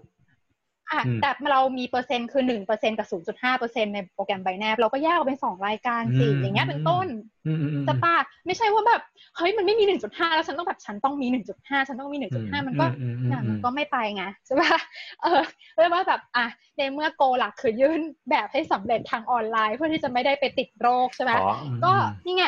[0.91, 7.07] อะอืมแต่เรามีเปอร์เซ็นต์คือหนึ่งเปอร์เซ็นกับศูนย์จุดห้าเปอร์เซ็นในโปรแกรมไบแนบ เราก็แยกออกเป็นสองรายการสิอย่างเงี้ยเป็นต้น
[7.45, 9.01] อืมอืมอืมจะป้าไม่ใช่ว่าแบบ
[9.37, 14.77] เฮ้ยมันไม่มีหนึ่งจุดห้าแล้วฉันต้องแบบฉันต้องมีหนึ่งจุดห้าฉันต้องมีหนึ่งจุดห้ามันก็อือือืน่ะอืมันก็ไม่ไปไงใช่ปะ
[15.21, 15.41] เออ
[15.75, 16.45] เรียกว่าแบบอะ
[16.77, 21.93] ในเมื่อโกหลักคือยื่นแบบให้สำเร็จทางออนไลน์ เพื่อที่จะไม่ได้ไปติดโรคใช่ไหมอ๋ออืมก็
[22.25, 22.45] นี่ไง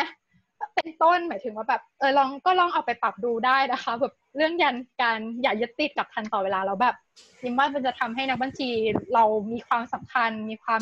[0.76, 6.96] เป็นต้นหมายถึงว่าแบบเออลองก็ลองเอาไปปรับดูได้นะคะ แบบเรื่องยันการอย่ายึดติดกับทันต่อเวลาแล้วแบบ
[7.44, 8.70] ยิมว่ามันจะทำให้นักบัญชี
[9.14, 10.82] เรามีความสำคัญ มีความ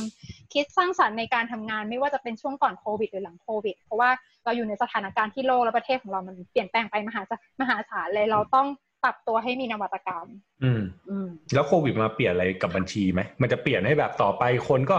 [0.54, 4.10] คิดสร้างสรรค์ในการทำงาน ไม่ว่าจะเป็นช่วงก่อนโควิดหรือหลังโควิด เพราะว่า
[4.46, 8.68] เราอยู่ในสถานการณ์ที่โลกและประเทศของเรามันเปลี่ยนแปลงไปมหาศาลมหาศาลเลยเราต้อง
[9.04, 10.28] ปรับตัวให้มีนวัตกรรม
[10.64, 14.98] อืมอืมแล้วโควิดมาเปลี่ยนอะไรกับบัญชีไหมมันจะเปลี่ยนให้แบบต่อไปคนก็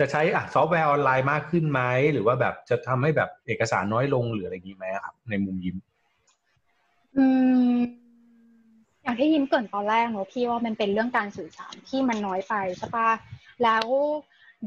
[0.00, 1.80] จะใช้อซอฟต์แวร์ออนไลน์มากขึ้นไหม
[2.12, 5.76] หรือว่าแบบจะทำให้แบบเอกสารน้อยลงหรืออะไรอย่างนี้ไหมครับ ในมุมยิ้ม
[7.16, 7.26] อื
[7.74, 7.76] ม
[9.02, 13.10] อย่างที่ยิ้มเกริ่นตอนแรกเนอะพี่ว่ามันเป็นเรื่องการสื่อสารที่มันน้อยไปใช่ปะ
[13.62, 13.84] แล้ว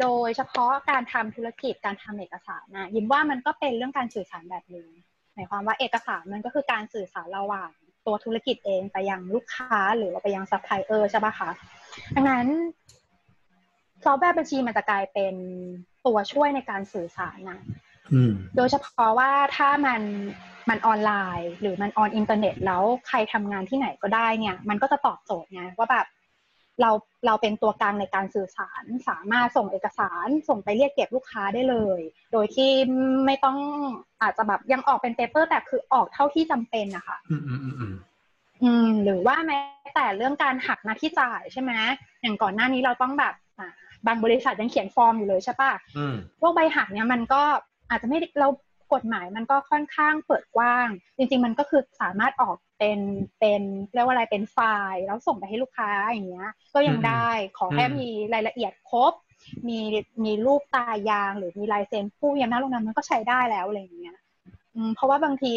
[0.02, 4.88] โดยเฉพาะการทำธุรกิจการทำเอกสารนะยิ้มว่ามันก็เป็นเรื่องการสื่อสารแบบหนึ่ง
[5.34, 7.70] หมายความว่าเอกสารมันก็คือการสื่อสารระหว่าง
[8.06, 11.50] ตัวธุรกิจเองไปยังลูกค้าหรือว่าไปยังซัพพลายเออร์ใช่ปะคะ
[12.16, 12.48] ดังนั้น
[14.06, 15.36] ซอฟต์แวร์บัญชีมันจะกลายเป็น
[16.06, 17.60] ตัวช่วยในการสื่อสารนะ
[18.14, 20.02] อืมโดยเฉพาะว่าถ้ามัน
[20.70, 26.06] มันออนไลน์ หรือมัน on อินเทอร์เน็ต แล้วใครทำงานที่ไหนก็ได้เนี่ย มันก็จะตอบโจทย์ไงว่าแบบ
[26.82, 26.92] เรา
[27.26, 32.72] เราเป็นตัวกลางในการสื่อสารสามารถส่งเอกสารส่งไปเรียกเก็บลูกค้าได้เลย โดยที่
[33.26, 33.58] ไม่ต้อง
[34.22, 37.96] อาจจะแบบยังออกเป็นเปเปอร์แต่คือออกเท่าที่จำเป็นนะคะอืมอืมอืมอืม
[38.64, 39.60] อืมหรือว่าแม้
[39.96, 41.72] แต่เรื่องการหักหน้าที่จ่ายใช่ไหม
[42.22, 43.70] อย่างก่อนหน้านี้เราต้องแบบอ่า
[44.08, 47.42] บางบริษัทยังเขียนฟอร์มอยู่เลยใช่ปะอืมพวกใบหักเนี่ยมันก็
[47.90, 48.50] อาจจะไม่ได้เรา
[48.94, 50.88] กฎหมายมันก็ค่อนข้างเปิดกว้าง
[51.18, 53.00] จริง ๆ มันก็คือสามารถออกเป็น
[53.40, 53.62] เป็น
[53.94, 54.58] เรียกว่าอะไรเป็นไฟ
[54.92, 59.14] ล์แล้วส่งไปให้ลูกค้าอย่างเงี้ย ก็ยังได้ขอแค่มีรายละเอียดครบ
[59.68, 59.80] มี
[60.26, 64.18] มีรูปตายางหรือมีลายเซ็นผู้มีอำนาจลงนามมันก็ใช้ได้แล้วอะไรอย่างเงี้ย
[64.76, 65.54] อืมเพราะว่าบางที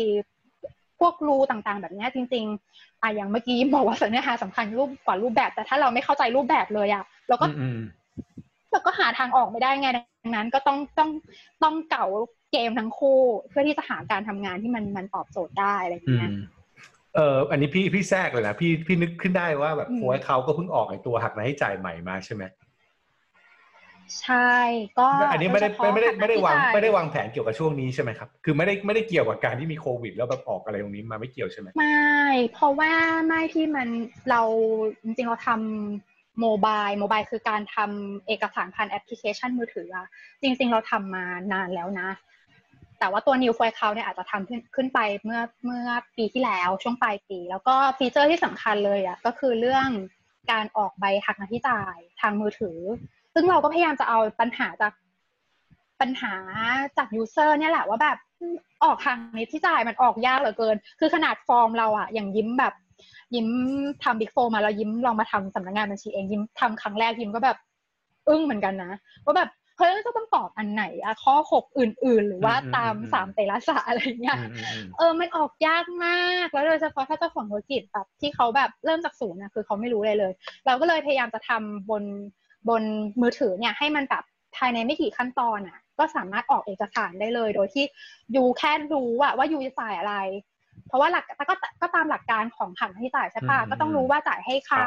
[1.01, 8.06] พวกรูต่างๆ แบบเนี้ยจริงๆอะอย่างเมื่อกี้บอกว่าสัญญาสำคัญรูปกว่ารูปแบบ แต่ถ้าเราไม่เข้าใจรูปแบบเลยอะเราก็อืมอืมเรา
[8.87, 11.11] ก็หาทางออกไม่ได้ไงดังนั้น ก็ต้องต้อง
[11.63, 12.07] ต้องเก่า
[12.53, 16.37] เกมทั้งคู่ เพื่อที่จะหาการทำงานที่มันมันตอบโจทย์ได้อะไรอย่างอืเงี้ยม
[17.15, 22.45] เอออันนี้พี่พี่แทรกเลยนะพี่พี่นึกขึ้นได้ว่าแบบอืมโค้ชเขาก็เพิ่งออกไอตัวหักหน้าให้จ่ายใหม่มาใช่ไหม
[24.21, 24.53] ใช่
[24.99, 32.11] ก็อันนี้ไม่ได้โยเฉพาะไม่ได้ไม่ได้วางค่าใช้จ่ยไม่ได้วางแผนเกี่ยวกับช่วงนี้ใช่ไหมครับ คือไม่ได้ไม่ได้เกี่ยวกับการที่มีโควิด แล้วแบบออกอะไรตรงนี้มาไม่เกี่ยวใช่ไหมไม่
[32.53, 32.93] เพราะว่า
[33.27, 33.89] ไม่ที่มัน
[34.31, 34.43] เรา
[35.05, 40.07] จริงๆเราทำ โมบายโมบายคือการทำเอกสารผ่านแอปพลิเคชันมือถืออะ
[40.43, 42.09] จริง ๆ เราทำมานานแล้วนะ
[42.99, 49.89] แต่ว่าตัว New for Account เนี่ยอาจจะทำขึ้นขึ้นไปเมื่อเมื่อปีที่แล้วช่วงปลายปี แล้วก็ feature ที่สำคัญเลยอะก็คือเรื่อง
[50.53, 52.79] การออกใบหักหน้าที่จ่ายทางมือถือ
[53.35, 54.93] ซึ่งเราก็พยายามจะเอาปัญหาจาก
[56.01, 56.35] ปัญหา
[56.99, 58.19] จาก user เนี่ยแหละว่าแบบ
[58.85, 62.75] ออกทางนี้ที่จ่ายมันออกยากเหลือเกิน คือขนาดฟอร์มเราอะอย่างยิ้มแบบ
[63.35, 63.49] ยิ้ม
[64.03, 67.57] ทำ Big Four มาแล้วยิ้มลองมาทำสำนักงานบัญชีเองยิ้มทำครั้งแรกยิ้มก็แบบ
[68.29, 68.93] อึ้งเหมือนกันนะ
[69.25, 80.33] ว่าแบบเฮ้ยจะต้องตอบอันไหนอะข้อหกอื่น ๆ หรือว่าตามสามเตระสะอะไรเงี้ยอืมอืมอืมเออมันออกยากมากแล้วโดยเฉพาะถ้าเจ้าของธุรกิจแบบที่เขาแบบเริ่มจากศูนย์นะคือเขาไม่รู้เลยเลย
[80.67, 82.03] เราก็เลยพยายามจะทำบน
[82.69, 82.83] บน
[83.21, 84.25] มือถือเนี่ยให้มันแบบ
[84.57, 87.85] ภายในไม่กี่ขั้นตอนอะก็สามารถออกเอกสารได้เลย โดยที่
[88.37, 90.15] ยูแค่รู้อะว่ายูจะจ่ายอะไร
[90.89, 94.81] เพราะว่าหลักก็ก็ก็ตามหลักการของหักที่จ่ายใช่ปะอืมก็ต้องรู้ว่าจ่ายให้ใคร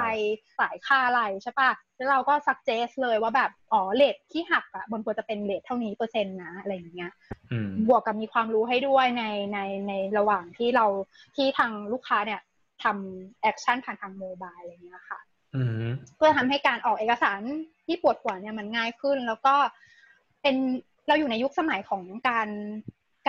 [0.60, 7.12] จ่ายค่าอะไรใช่ปะแล้วเราก็ suggest เลยว่าแบบอ๋อ rate ที่หักอะมันควรจะเป็น rate เท่านี้เปอร์เซ็นต์นะอะไรอย่างเงี้ย
[7.52, 9.24] อืมบวกกับมีความรู้ให้ด้วยใน
[9.54, 10.86] ในในระหว่างที่เรา
[11.36, 12.42] ที่ทางลูกค้าเนี่ย
[12.84, 15.20] ทำ action ผ่านทาง mo bile อะไรเงี้ยค่ะ
[15.56, 17.42] อืมเพื่อทำให้การออกเอกสาร
[17.86, 19.56] ที่ปวดหัวเนี่ยมันง่ายขึ้น แล้วก็
[20.42, 20.56] เป็น
[21.08, 22.50] เราอยู่ในยุคสมัยของการ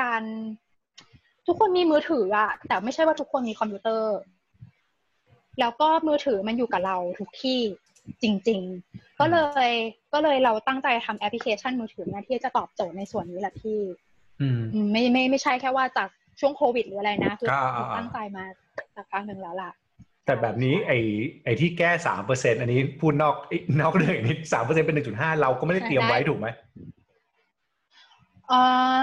[0.01, 0.23] การ
[1.47, 4.17] ทุกคนมีมือถืออะแต่ไม่ใช่ว่าทุกคนมีคอมพิวเตอร์
[5.61, 7.61] แล้วก็มือถือมันอยู่กับเราทุกที่
[8.23, 9.39] จริง ๆ ก็เล
[9.71, 9.73] ย
[10.13, 13.79] ก็เลยเราตั้งใจทำแอปพลิเคชันมือถือเนี่ยที่จะตอบโจทย์ในส่วนนี้แหละพี่
[14.41, 16.09] อืม อืมไม่ไม่ไม่ใใช่แค่ว่าจาก
[16.41, 18.45] ช่วงโควิดหรืออะไรนะคืออ่าอ่าอ่า ตั้งใจมา
[18.95, 19.71] สักพักหนึ่งแล้วล่ะ
[20.27, 20.99] แต่แบบนี้ไอ้
[21.45, 26.49] ไอ้ที่แก้สามเปอร์เซ็นอันนี้พูดนอกเอ้ยนอกเรื่องอันนี้สามเปอร์เซ็นเป็นหนึ่งจุดห้าเราก็ไม่ได้เตรียมไว้ถูกไหม
[28.49, 28.53] เอ
[28.99, 29.01] อ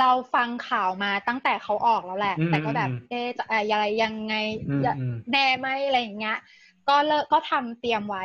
[0.00, 4.34] เราฟังข่าวมาตั้งแต่เขาออกแล้วแหละอืมแต่ก็แบบอืมเอ๊ะจะอะไรยังไง
[4.68, 6.38] อืมจะอืมแน่ไหมอะไรอย่างเงี้ย
[6.88, 8.24] ก็เลิกก็ทำเตรียมไว้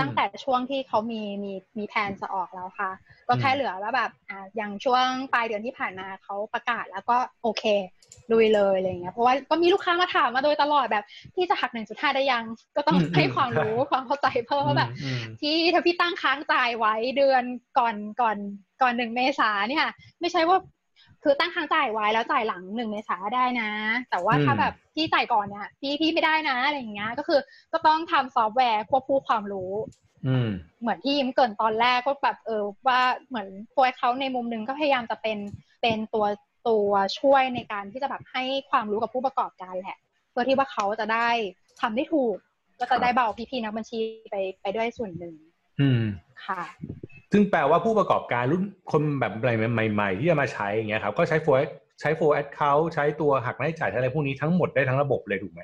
[0.00, 2.90] ตั้งแต่ช่วงที่เขามีมีมีแผนจะออกแล้วค่ะ
[3.28, 7.64] ก็แค่เหลือว่าแบบอ่าอย่างช่วงปลายเดือนที่ผ่านมาเขาประกาศแล้วก็โอเค
[8.32, 12.44] ลุยเลยอะไรเงี้ยเพราะว่าก็มีลูกค้ามาถามมาโดยตลอดแบบพี่จะหัก1.5ได้ยัง
[12.76, 14.90] ก็ต้องให้ความรู้ความเข้าใจเพิ่มว่าแบบ
[15.40, 17.42] ที่ถ้าพี่ตั้งค้างจ่ายไว้เดือน
[17.78, 18.36] ก่อนก่อน
[18.82, 19.86] ก่อนหนึ่งเมษาเนี่ย
[20.20, 20.58] ไม่ใช่ว่า
[21.22, 23.70] คือตั้งค้างจ่ายไว้แล้วจ่ายหลังหนึ่งเมษาได้นะ
[24.10, 27.40] แต่ว่าถ้าแบบพี่จ่ายก่อนเนี่ยพี่พี่ไม่ได้นะอะไรอย่างเงี้ย ก็คือ
[27.72, 29.72] ก็ต้องทำซอฟต์แวร์ควบคู่ความรู้
[30.26, 30.48] อืม
[30.80, 35.38] เหมือนที่ยิ้มเกินตอนแรกก็แบบเออว่าเหมือนตัวเขาในมุมหนึ่งก็พยายามจะเป็น
[35.82, 36.26] เป็นตัว
[36.68, 39.98] ตัวช่วยในการที่จะแบบให้ความรู้กับผู้ประกอบการแหละ
[40.30, 41.28] เพื่อที่ว่าเขาจะได้
[41.80, 42.36] ทำได้ถูก
[42.80, 43.98] ก็จะได้เบาพี่ๆนักบัญชี
[44.30, 45.34] ไปไปด้วยส่วนหนึ่ง
[45.80, 46.02] อืม
[46.46, 46.62] ค่ะ
[47.32, 48.62] ซึ่งแปลว่าผู้ประกอบการรุ่น
[48.92, 49.32] คนแบบ
[49.92, 55.60] ใหม่ ๆ ที่จะมาใช้อย่างเงี้ยครับก็ใช้ Flow ใช้ FlowAccount ใช้ตัวหักรายจ่ายอะไรพวกนี้ทั้งหมดได้ทั้งระบบเลยถูกไหม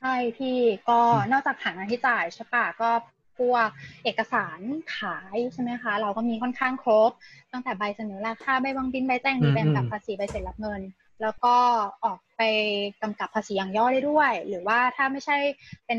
[0.00, 0.98] ใช่พี่ก็
[1.32, 2.90] นอกจากหางานที่จ่ายใช่ปะก็
[3.38, 3.68] พวก
[4.04, 4.60] เอกสาร
[4.96, 7.10] ขายใช่ไหมคะ เราก็มีค่อนข้างครบ
[7.52, 10.80] ตั้งแต่ใบเสนอราคาใบวางบิลใบแจ้งหนี้ใบกำกับภาษีใบเสร็จรับเงิน
[11.22, 11.54] แล้วก็
[12.04, 12.42] ออกใบ
[13.02, 15.36] กำกับภาษีอย่างย่อได้ด้วย หรือว่าถ้าไม่ใช่
[15.86, 15.98] เป็น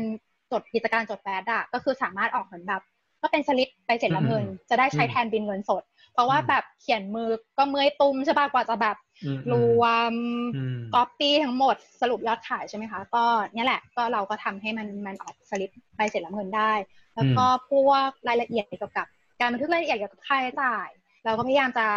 [0.52, 2.82] จดกิจการจดแบดอะก็คือสามารถออกเหมือนแบบ
[3.24, 5.82] ก็เป็นสลิปใบเสร็จรับเงิน จะได้ใช้แทนบินเงินสด
[6.12, 10.12] เพราะว่าแบบเขียนมือก็เมื่อยตุ้มใช่ปะกว่าจะแบบอืมรวม
[10.56, 16.72] อืมก๊อปปี้ทั้งหมดสรุปยอดขายใช่ไหมคะ ก็เนี่ยแหละก็เราก็ทำให้มันมันออกสลิปใบเสร็จรับเงินได้
[17.14, 19.06] แล้วก็พวกรายละเอียดเกี่ยวกับ
[19.40, 20.88] การบันทึกรายละเอียดเกี่ยวกับค่าใช้จ่าย
[21.24, 21.88] เราก็พยายามจะ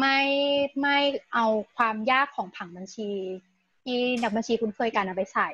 [0.00, 0.18] ไม่
[0.82, 0.98] ไม่
[1.34, 1.46] เอา
[1.76, 3.10] ความยากของผังบัญชี
[3.84, 5.48] ที่นักบัญชีคุ้นเคยกันเอาไปใส่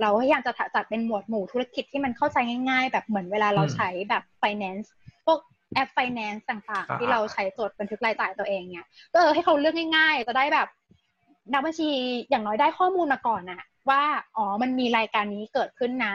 [0.00, 4.86] เราก็พยายามจะจัดเป็นหมวดหมู่ธุรกิจที่มันเข้าใจง่ายๆ แบบเหมือนเวลาเราอืมใช้แบบ finance
[5.26, 5.38] พวก
[5.74, 10.68] แอป finance ต่างๆ ที่อ่าเราใช้จดบันทึกรายจ่ายตัวเองเนี่ยก็เออให้เขาเลือกง่าย ๆ จะได้แบบ
[11.52, 11.90] นักบัญชี
[12.30, 14.02] อย่างน้อยได้ข้อมูลมาก่อนนะว่า
[14.36, 16.14] อ๋อมันมีรายการนี้เกิดขึ้นนะ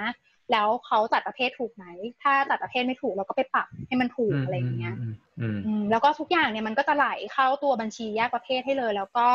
[0.52, 1.86] แล้วเขาจัดประเภทถูกไหม
[2.22, 9.28] ถ้าจัดประเภทไม่ถูกเราก็ไปปรับให้มันถูกอะไรอย่างเงี้ยอืมอืมอืมแล้วก็ทุกอย่างเนี่ยมันก็จะไหลเข้าตัวบัญชีแยกประเภทให้เลย แล้วก็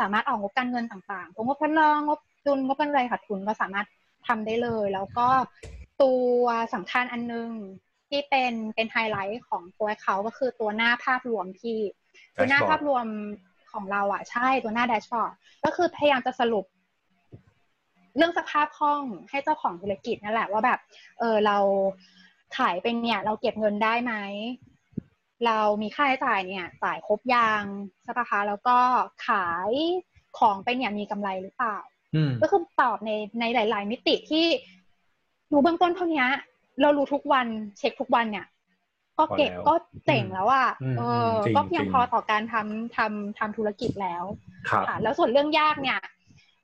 [0.00, 3.86] สามารถออกงบการเงินต่างๆพวกงบพลองงบ ดุลงบกำไรขาดทุนก็สามารถ
[4.26, 5.28] ทำได้เลย แล้วก็
[6.02, 7.50] ตัวสำคัญอันนึง
[8.08, 11.78] ที่เป็นเป็นไฮไลท์ของตัวเขาก็คือตัวหน้าภาพรวมที่
[12.36, 13.06] ตัวหน้า Dashboard ภาพรวม
[13.72, 15.32] ของเราอะใช่ตัวหน้าแดชบอร์ด
[15.64, 16.64] ก็คือพยายามจะสรุป
[18.16, 20.78] เรื่องสภาพคล่องให้เจ้าของธุรกิจนั่นแหละว่าแบบ
[21.18, 21.58] เออเรา
[22.56, 24.14] ขายไปเนี่ย เราเก็บเงินได้ไหม
[25.46, 27.62] เรามีค่าใช้จ่ายเนี่ยจ่ายครบยัง
[28.02, 28.78] ใช่ปะคะแล้วก็
[29.26, 29.70] ขาย
[30.38, 31.99] ของไปเนี่ยมีกำไรหรือเปล่าอืม
[32.42, 34.46] ก็คือตอบในในหลาย ๆ มิติที่
[35.52, 36.24] รู้เบื้องต้นเท่านี้
[36.80, 37.46] เรารู้ทุกวัน
[37.78, 38.46] เช็คทุกวันเนี่ย
[39.18, 39.74] ก็เก่งพอแล้วก็
[40.06, 44.24] เจ๋งแล้วอะอืมเออจริงก็เพียงจริงพอต่อการทำทำทำธุรกิจแล้ว
[44.70, 45.98] ครับค่ะแล้วส่วนเรื่องยากเนี่ย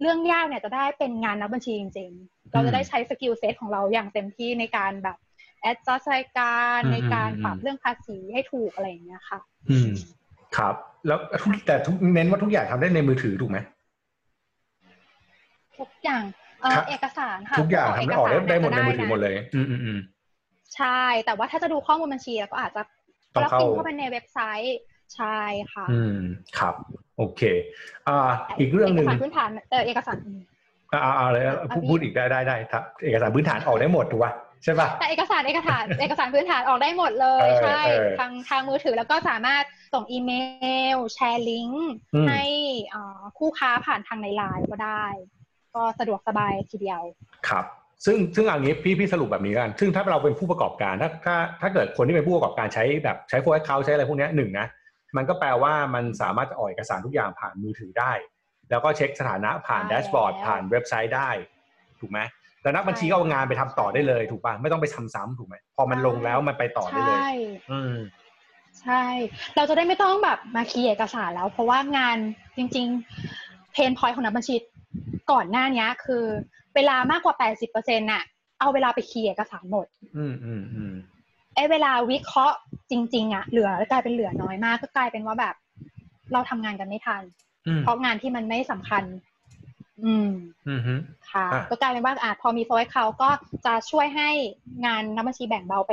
[0.01, 5.17] เรื่องยากเนี่ยจะได้เป็นงานนักบัญชีจริง ๆ เราจะได้ใช้ skill set ของเราอย่างเต็มที่ในการแบบ
[5.61, 9.39] แอดจัสรายการอืมในการอืมปรับเรื่องภาษีให้ถูกอะไรอย่างเงี้ยค่ะ
[9.71, 9.91] อืม
[10.57, 10.75] ครับ
[11.07, 13.59] แล้วทุกแต่ทุกเน้นว่าทุกอย่างทำได้ในมือถือถูกไหม
[15.79, 16.25] ทุกอย่าง
[16.62, 19.99] เอ่อครับเอกสารค่ะทุกอย่างพวทำได้ออกได้เสรได้หมดในจะมือถือหมดเลยอืมอืมอืม
[20.77, 22.83] ใช่ แต่ว่าถ้าจะดูข้อมูลบัญชีเราก็อาจจะ
[23.35, 24.79] ต้องล็อกเข้าอินเข้าไปในเว็บไซต์
[25.17, 25.39] ใช่
[25.73, 26.19] ค่ะ อืม
[26.59, 26.75] ครับ
[27.19, 27.43] โอเค
[28.09, 30.41] อ่า อีกเรื่องหนึ่งเอกสารพื้นฐานเออเอกสารอืม
[30.93, 34.33] อ่าอ่าเอาเลยอะพูดพี่พูดอีกได้ได้ได้ครับเอกสารพื้นฐานออกได้หมดถูกป่ะ
[34.65, 40.31] ใช่ป่ะแต่เอกสารเอกสารเอกสารพื้นฐานออกได้หมดเลยเออใช่เออทางทางมือถือแล้วก็สามารถส่งอีเม
[40.97, 42.43] ล แชร์ลิงก์อืมให้
[42.95, 45.05] อ่าคู่ค้าผ่านทางในไลน์ก็ได้
[45.77, 47.01] ก็สะดวกสบายทีเดียว
[47.49, 47.65] ครับ
[48.05, 54.67] ซึ่งซึ่งอย่างนี้พี่พี่สรุปแบบนี้กัน ซึ่งถ้าเราเป็นผู้ประกอบการถ้าถ้าถ้าเกิดคนที่เป็นผู้ประกอบการใช้แบบใช้โฟล์เขาใช้อะไรพวกเนี้ยหนึ่งนะ
[55.17, 58.12] มันก็แปลว่ามันสามารถจะออกเอกสารทุกอย่างผ่านมือถือได้
[58.71, 61.31] แล้วก็เช็คสถานะผ่านใช่แดชบอร์ดแล้วผ่านเว็บไซต์ได้
[62.01, 62.19] ถูกไหม
[62.62, 67.31] แล้วนักบัญชีใช่ก็เอางานไปทำต่อได้เลยถูกป่ะไม่ต้องไปทำซ้ำถูกไหมพอมันลงแล้วมันไปต่อได้เลยใช่
[67.71, 67.95] อืม
[68.83, 69.05] ใช่
[69.57, 72.17] เราจะได้ไม่ต้องแบบมาเคลียร์เอกสารแล้ว เพราะว่างาน
[72.57, 72.87] จริง
[73.31, 74.55] ๆ เพนพอยของนักบัญชี
[75.33, 76.25] ก่อนหน้านี้คือ
[76.75, 78.23] เวลามากกว่า80%น่ะ
[78.61, 80.95] เอาเวลาไปเคลียร์เอกสารหมด อืมอืมอืม
[81.55, 82.57] ไอ้เวลาวิเคราะห์
[82.91, 85.55] จริง ๆ อะ เหลือกลายเป็นเหลือน้อยมากก็กลายเป็นว่าแบบ
[86.33, 87.23] เราทำงานกันไม่ทัน
[87.67, 89.05] อืมเพราะงานที่มันไม่สำคัญ
[90.05, 90.29] อืม
[90.69, 90.94] อืมฮึ
[91.33, 93.31] ค่ะอะ ก็กลายเป็นว่าอะพอมีโฟล์เขาก็
[93.67, 94.31] จะช่วยให้
[94.87, 95.92] งานนักบัญชีแบ่งเบาไป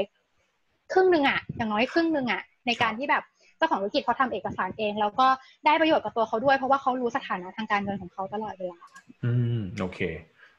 [0.93, 5.27] ครึ่งหนึ่งอะ อย่างน้อยครึ่งหนึ่งอะ ในการที่แบบเจ้าของธุรกิจเขาทำเอกสารเอง แล้วก็
[5.65, 8.79] ได้ประโยชน์กับตัวเขาด้วย เพราะว่าเขารู้สถานะทางการเงินของเขาตลอดเวลา
[9.25, 9.99] อืมโอเค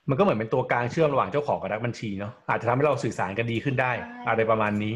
[0.09, 4.94] มันก็เหมือนเป็นตัวกลางเชื่อมระหว่างเจ้าของกับนักบัญชีเนาะอาจจะทำให้เราสื่อสารกันดีขึ้นได้ใช่อะไรประมาณนี้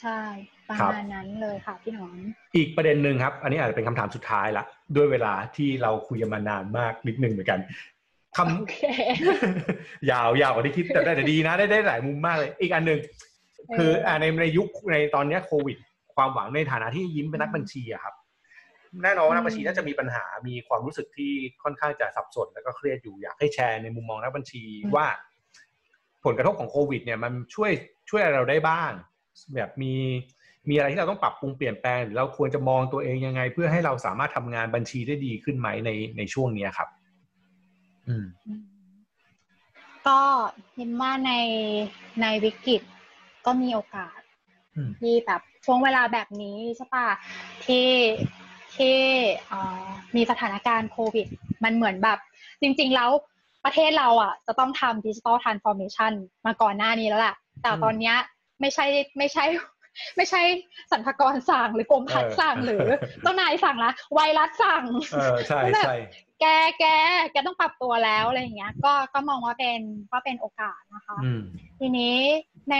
[0.00, 0.20] ใช่
[0.68, 2.16] ประครับมาณนั้นเลยค่ะพี่หนอม
[2.56, 4.64] อีกประเด็นหนึ่งครับ อันนี้อาจจะเป็นคำถามสุดท้ายละ
[4.96, 7.60] ด้วยเวลาที่เราคุยกันมานานมากนิดนึงเหมือนกัน
[8.36, 8.76] คำโอเค
[10.10, 13.00] ยาวยาวกว่าที่คิดแต่ได้แต่ดีนะได้ได้หลายมุมมากเลย อีกอันหนึ่ง
[13.76, 15.76] คืออ่าในในยุคในตอนเนี้ยโควิด
[16.16, 18.14] ความหวังในฐานะที่ยิ้มเป็นนักบัญชีอะครับ
[19.02, 24.62] แน่นอนว่านักบัญชีน่าจะมีปัญหา มีความรู้สึกที่ค่อนข้างจะสับสนแล้วก็เครียดอยู่อยากให้แชร์ในมุมมองนักบัญชี
[24.96, 25.06] ว่า
[26.24, 27.70] ผลกระทบของโควิด เนี่ยมันช่วย
[28.10, 28.90] ช่วยอะไรเราได้บ้าง
[29.54, 29.92] แบบมี
[30.68, 36.88] มีอะไรที่เราต้องปรับปรุงเปลี่ยนแปลงหรือเราควรจะมองตัวเองยังไง เพื่อให้เราสามารถทำงานบัญชีได้ดีขึ้นไหมในในช่วงเนี้ยครับ
[38.08, 38.26] อืม
[40.08, 40.20] ก็
[40.78, 41.32] ยินว่าใน
[42.22, 42.82] ในวิกฤต
[43.46, 44.18] ก็มีโอกาส
[44.76, 47.08] อืมที่แบบ ช่วงเวลาแบบนี้ใช่ปะ
[47.64, 47.88] ที่
[48.76, 48.96] ที่
[49.48, 49.86] เอ่อ
[50.16, 51.26] มีสถานการณ์โควิด
[51.64, 52.18] มันเหมือนแบบ
[52.60, 53.10] จริง ๆ แล้ว
[53.64, 56.12] ประเทศเราอะ จะต้องทำดิจิ t a ลทรานส์ฟอร์เมชัน
[56.46, 58.16] มาก่อนหน้านี้แล้วแหละแต่ตอนเนี้ย
[58.60, 58.84] ไม่ใช่
[59.18, 59.44] ไม่ใช่
[60.16, 60.42] ไม่ใช่
[60.90, 62.86] สรรพากรสั่งหรือกรมพัฒน์สั่งหรือ
[63.22, 65.96] เจ้านายสั่งละไวรัสสั่งเออใช่ใช่
[66.40, 66.44] แก
[66.78, 66.84] แก
[67.32, 71.42] แกต้องปรับตัวแล้วอะไรอย่างเงี้ย ก็ก็มองว่าเป็นว่าเป็นโอกาสนะคะอืม
[71.78, 72.16] ทีนี้
[72.70, 72.76] ใน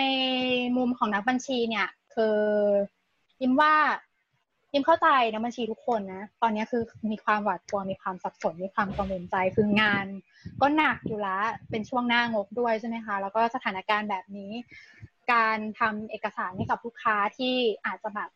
[0.77, 2.39] มุมของนักบัญชีเนี่ย คือ
[3.43, 3.75] ยิ้มว่า
[4.73, 10.07] ยิมเข้าใจนักบัญชีทุกคนนะ ตอนนี้คือมีความหวาดกลัวมีความสับสนมีความกังวลใจคืองาน
[10.61, 14.53] ก็หนักอยู่แล้วเป็นช่วงหน้างบด้วยใช่ไหมคะ แล้วก็สถานการณ์แบบนี้
[15.33, 17.55] การทำเอกสารให้กับลูกค้าที่
[17.87, 18.31] อาจจะแบบ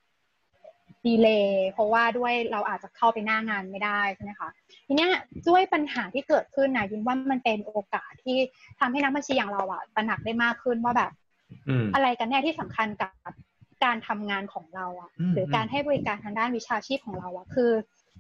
[1.07, 4.49] ดีเลย์เพราะว่าด้วยเราอาจจะเข้าไปหน้างานไม่ได้ใช่ไหมคะ
[4.87, 5.11] ทีเนี้ย
[5.49, 8.39] ด้วยปัญหาที่เกิดขึ้นนะยินว่ามันเป็นโอกาสที่
[8.81, 11.11] ทำให้นักบัญชีอย่างเราอะตระหนักได้มากขึ้นว่าแบบ
[11.69, 13.33] อืมอะไรกันแน่ที่สำคัญกับ
[13.85, 17.71] การทำงานของเราอะอืมหรือการให้บริการทางด้านวิชาชีพของเราอะคือ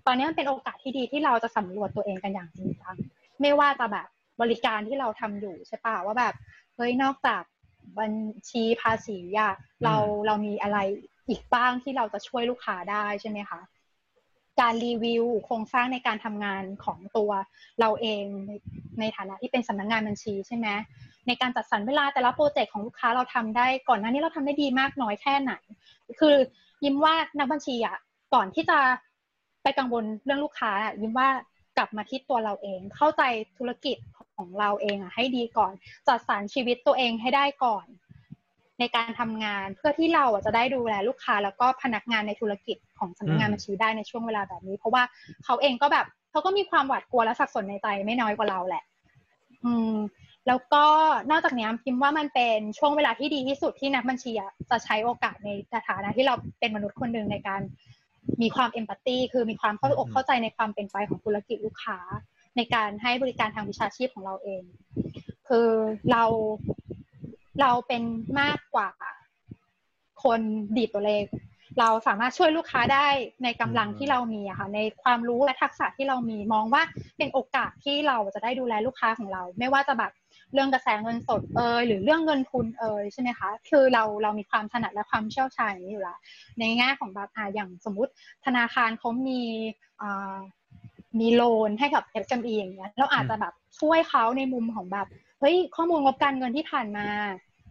[0.07, 2.97] ตอนนี้มันเป็นโอกาสที่ดีที่เราจะสำรวจตัวเองกันอย่างจริงจัง
[3.41, 4.07] ไม่ว่าจะแบบ
[4.41, 6.35] บริการที่เราทำอยู่ใช่ปะว่าแบบ
[6.77, 7.43] เฮ้ยนอกจาก
[7.99, 8.13] บัญ
[8.51, 9.53] ชีภาษีอะ
[9.85, 9.97] เรา
[10.27, 10.79] เรามีอะไร
[11.29, 13.61] อีกบ้างที่เราจะช่วยลูกค้าได้ใช่ไหมคะ
[14.61, 17.31] การรีวิวโครงสร้างในการทำงานของตัว
[17.81, 18.53] เราเองใน
[19.01, 20.69] ในฐานะที่เป็นสำนักงานบัญชีใช่ไหม
[21.27, 25.53] ในการจัดสรรเวลาแต่ละโปรเจกต์ของลูกค้าเราทำได้ ก่อนหน้านี้เราทำได้ดีมากน้อยแค่ไหน
[26.21, 26.35] คือ
[26.85, 27.97] ยิ้มว่านักบัญชีอะ
[28.35, 28.79] ก่อนที่จะ
[29.63, 31.29] ไปกังวลเรื่องลูกค้าอะยิ้มว่า
[31.77, 33.23] กลับมาที่ตัวเราเอง เข้าใจ
[33.59, 33.97] ธุรกิจ
[34.37, 35.73] ของเราเองอะให้ดีก่อน
[36.07, 37.87] จัดสรรชีวิตตัวเองให้ได้ก่อน
[38.81, 45.03] ในการทำงานเพื่อที่เราอะจะได้ดูแลลูกค้า แล้วก็พนักงานในธุรกิจของสำนักงานบัญชีได้ในช่วงเวลาแบบนี้ เพราะว่า
[45.45, 48.83] เขาเองก็แบบเขาก็มีความหวาดกลัวและสับสนในใจไม่น้อยกว่าเราแหละ
[49.65, 49.97] อืม
[50.51, 50.85] แล้วก็
[51.31, 54.33] นอกจากนี้พิมพ์ว่ามันเป็นช่วงเวลาที่ดีที่สุดที่นักบัญชี
[54.71, 55.49] จะใช้โอกาสใน
[55.89, 57.61] ฐานะที่เราเป็นมนุษย์คนหนึ่งในการ
[58.43, 61.99] มีความเอมพัตตีคือมีความเข้าอกเข้าใจในความเป็นไปของธุรกิจลูกค้า
[62.57, 64.63] ในการให้บริการทางวิชาชีพของเราเอง
[65.49, 65.69] คือ
[66.11, 66.25] เรา
[67.61, 68.03] เราเป็น
[68.41, 68.91] มากกว่า
[70.25, 70.41] คน
[70.77, 71.25] ดีดตัวเลข
[71.79, 73.07] เราสามารถช่วยลูกค้าได้
[73.45, 76.83] ในกำลังที่เรามีอะค่ะในความรู้และทักษะที่เรามีมองว่า
[77.19, 80.13] เป็นโอกาสที่เราจะได้ดูแลลูกค้าของเรา ไม่ว่าจะแบบ
[80.53, 86.19] เรื่องกระแสเงินสดเอยหรือเรื่องเงินทุนเอยใช่ไหมคะ คือเราเรามีความถนัดและความเชี่ยวชาญอย่างนี้อยู่แล้ว
[86.59, 88.13] ในแง่ของแบบอ่าอย่างสมมุติ
[88.45, 89.43] ธนาคารเขามี
[90.03, 90.37] อ่า
[91.21, 95.07] มีโลนให้กับ SME อย่างเงี้ยเราอาจจะแบบช่วยเขาในมุมของแบบ
[95.41, 97.07] เฮ้ยข้อมูลงบการเงินที่ผ่านมา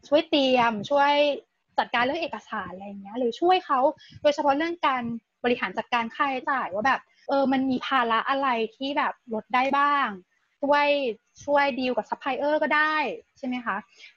[0.07, 1.13] ช่วยเตรียมช่วย
[1.79, 3.79] จัดการเรื่องเอกสารอะไรอย่างเงี้ยหรือช่วยเขา
[4.21, 5.03] โดยเฉพาะเรื่องการ
[5.43, 6.99] บริหารจัดการค่าใช้จ่ายว่าแบบ
[7.29, 10.09] เออมันมีภาระอะไรที่แบบลดได้บ้าง
[10.61, 10.87] ช่วย
[11.45, 12.95] ช่วยดีลกับซัพพลายเออร์ก็ได้
[13.37, 13.75] ใช่ไหมคะ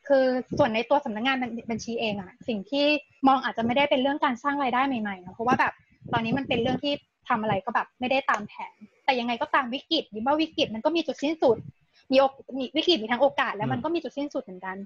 [0.09, 0.25] คือ
[0.59, 1.37] ส่วนในตัวสำนักงาน
[1.71, 2.87] บัญชีเองอะสิ่งที่
[3.29, 5.73] มองอาจจะไม่ได้เป็นเรื่องการสร้างรายได้ใหม่ๆนะเพราะว่าแบบ
[6.13, 6.93] ตอนนี้มันเป็นเรื่องที่
[7.29, 11.57] ทำอะไรก็แบบไม่ได้ตามแผน แต่ยังไงก็ตามวิกฤตยิ้มว่าวิกฤตมันก็มีจุดสิ้นสุด
[12.13, 14.77] มีโอกมีวิกฤตมีทั้งโอกาส แล้วมันก็มีจุดสิ้นสุดเหมือนกัน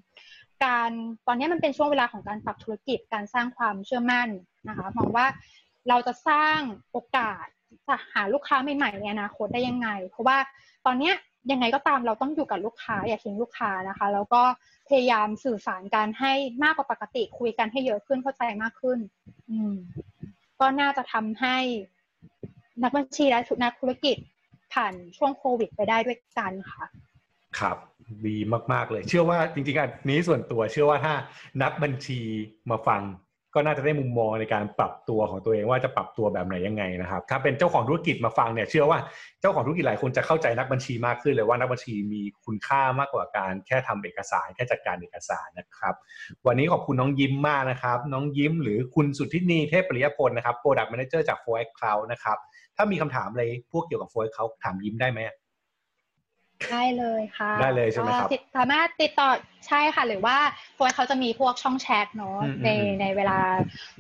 [0.64, 0.90] การ
[1.26, 4.28] ตอนนี้มันเป็นช่วงเวลาของการปรับธุรกิจการสร้างความเชื่อมั่น
[4.68, 5.26] นะคะมองว่า
[5.88, 6.58] เราจะสร้าง
[6.92, 7.44] โอกาส
[7.88, 10.38] จะหาลูกค้าใหม่ๆในอนาคตได้ยังไง เพราะว่า
[10.86, 11.14] ตอนเนี้ย
[11.52, 14.42] ยังไงก็ตามเราต้องอยู่กับลูกค้าอย่าทิ้งลูกค้านะคะ แล้วก็
[14.88, 18.98] พยายามสื่อสารกันให้มากกว่าปกติคุยกันให้เยอะขึ้นเข้าใจมากขึ้น
[19.50, 19.74] อืม
[20.60, 21.56] ก็น่าจะทำให้
[22.82, 24.16] นักบัญชีและนักธุรกิจ
[24.72, 26.84] ผ่านช่วงโควิดไปได้ด้วยกันค่ะ
[27.60, 27.76] ครับ
[28.26, 28.36] ดี
[28.72, 31.14] มาก ๆ เลย เชื่อว่าจริงๆอันนี้ส่วนตัว เชื่อว่าถ้า
[31.62, 32.20] นักบัญชี
[32.70, 33.02] มาฟัง
[33.54, 38.98] ก็น่าจะได้มุมมองในการปรับตัวของตัวเองว่าจะปรับตัวแบบไหนยังไงนะครับ ถ้าเป็นเจ้าของธุรกิจมาฟังเนี่ยเชื่อว่า
[39.40, 45.94] เจ้าของธุรกิจหลายคนจะเข้าใจนักบัญชีมากขึ้นเลยว่านักบัญชีมีคุณค่ามากกว่าการแค่ทำเอกสารแค่จัดการเอกสารนะครับ
[46.46, 52.38] วันนี้ขอบคุณน้องยิ้มมากนะครับ น้องยิ้มหรือคุณสุทธินีเทพปริยพลนะครับ Product Manager จาก f o r e x Cloud นะครับ
[52.76, 55.20] ถ้ามีคำถามอะไรพวกเกี่ยวกับ f o r e x Cloud ถามยิ้มได้ไหม
[56.72, 59.28] ได้เลยค่ะได้เลยใช่ไหมครับก็ติดสามารถติดต่อ
[59.66, 60.36] ใช่ค่ะ หรือว่า
[60.74, 63.38] Flow เขาจะมีพวกช่องแชทเนาะอืมในอืมในเวลา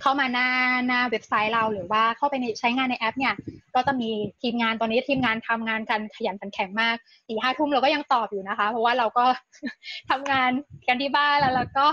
[0.00, 0.48] เข้ามาหน้า
[0.86, 3.34] หน้าเว็บไซต์เรา หรือว่าเข้าไปในใช้งานในแอปเนี่ย
[3.74, 4.10] ก็จะมี
[4.42, 6.96] ทีมงานตอนนี้ทีมงานทำงานกันขยันขันแข็งมาก
[7.28, 9.24] สี่ห้าทุ่มเราก็ยังตอบอยู่นะคะ เพราะว่าเราก็
[10.10, 10.50] ทำงาน
[10.88, 11.86] กันที่บ้านแล้วแล้วก็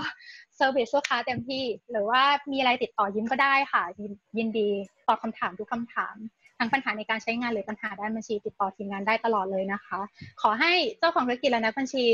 [0.56, 4.68] service ลูกค้าเต็มที่ หรือว่ามีอะไรติดต่อยิ้มก็ได้ค่ะ ยินยินดี
[5.08, 6.16] ตอบคำถามทุกคำถาม
[6.58, 10.00] ทั้งปัญหาในการใช้งานหรือปัญหาด้านบัญชีติดต่อทีมงานได้ตลอดเลยนะคะ
[10.42, 12.04] ขอให้เจ้าของธุรกิจและนักบัญชี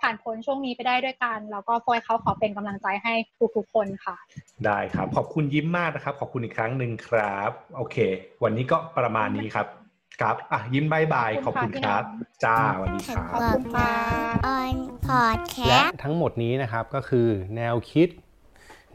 [0.00, 3.14] ผ่านพ้นช่วงนี้ไปได้ด้วยกัน แล้วก็โฟยเขาขอเป็นกำลังใจให้
[3.56, 4.16] ทุกๆคนค่ะ
[4.64, 7.96] ได้ครับขอบคุณยิ้มมากนะครับ ขอบคุณอีกครั้งหนึ่งครับ โอเค
[8.42, 9.66] วันนี้ก็ประมาณนี้ครับ
[10.20, 12.04] ครับอะยิ้มบายบายขขออบบคุคุณณคค่ะรับ
[12.44, 14.76] จ้าสวัสดีแท็คกรับบอกน้องออน
[15.06, 18.08] พอดแคและสต์ทั้งหมดนี้นะครับก็คือแนวคิด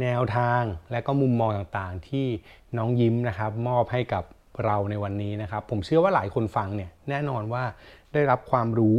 [0.01, 2.25] แนวทางและก็มุมมองต่างๆ ที่
[2.77, 4.23] น้องยิ้มนะครับ มอบให้กับ
[4.65, 7.63] เราในวันนี้นะครับ ผมเชื่อว่าหลายคนฟังเนี่ยแน่นอนว่า
[8.13, 8.97] ได้รับความรู้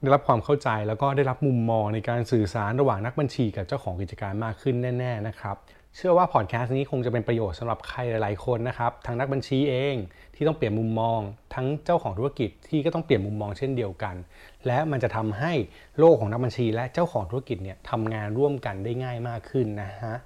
[0.00, 5.56] ได้รับความเข้าใจแล้วก็ได้รับมุมมองในการสื่อสารระหว่างนักบัญชีกับเจ้าของกิจการมากขึ้นแน่ ๆนะครับ
[5.96, 9.94] เชื่อว่าพอดแคสต์นี้คงจะเป็นประโยชน์สำหรับใครหลายๆคนนะครับทั้งนักบัญชีเอง
[10.34, 11.20] ที่ต้องเปลี่ยนมุมมอง
[11.54, 14.14] ทั้งเจ้าของธุรกิจที่ก็ต้องเปลี่ยนมุมมองเช่นเดียวกัน
[14.66, 15.52] และมันจะทำให้
[15.98, 20.16] โลกของนักบัญชี และเจ้าของธุรกิจเนี่ยทำงานร่วมกันได้ง่ายมากขึ้นนะฮะ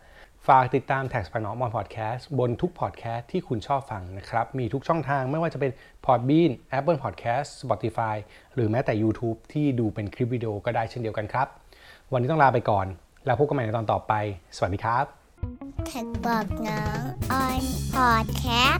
[0.48, 5.72] ฝากติดตาม Tax ปานอมอนพอดแคสต์บนทุกพอดแคสต์ที่คุณชอบฟังนะครับ มีทุกช่องทางไม่ว่าจะเป็น
[6.04, 8.16] Podbean Apple Podcast Spotify
[8.54, 11.46] หรือแม้แต่ YouTube ที่ดูเป็นคลิปวิดีโอก็ได้เช่นเดียวกันครับ
[12.12, 12.86] วันนี้ต้องลาไปก่อน
[13.26, 14.12] แล้วพบกันใหม่ในตอนต่อไป
[14.56, 15.04] สวัสดีครับ
[15.86, 17.00] แท็กบอกน้อง
[17.32, 17.62] ออน
[17.94, 18.44] พอดแค
[18.74, 18.76] ส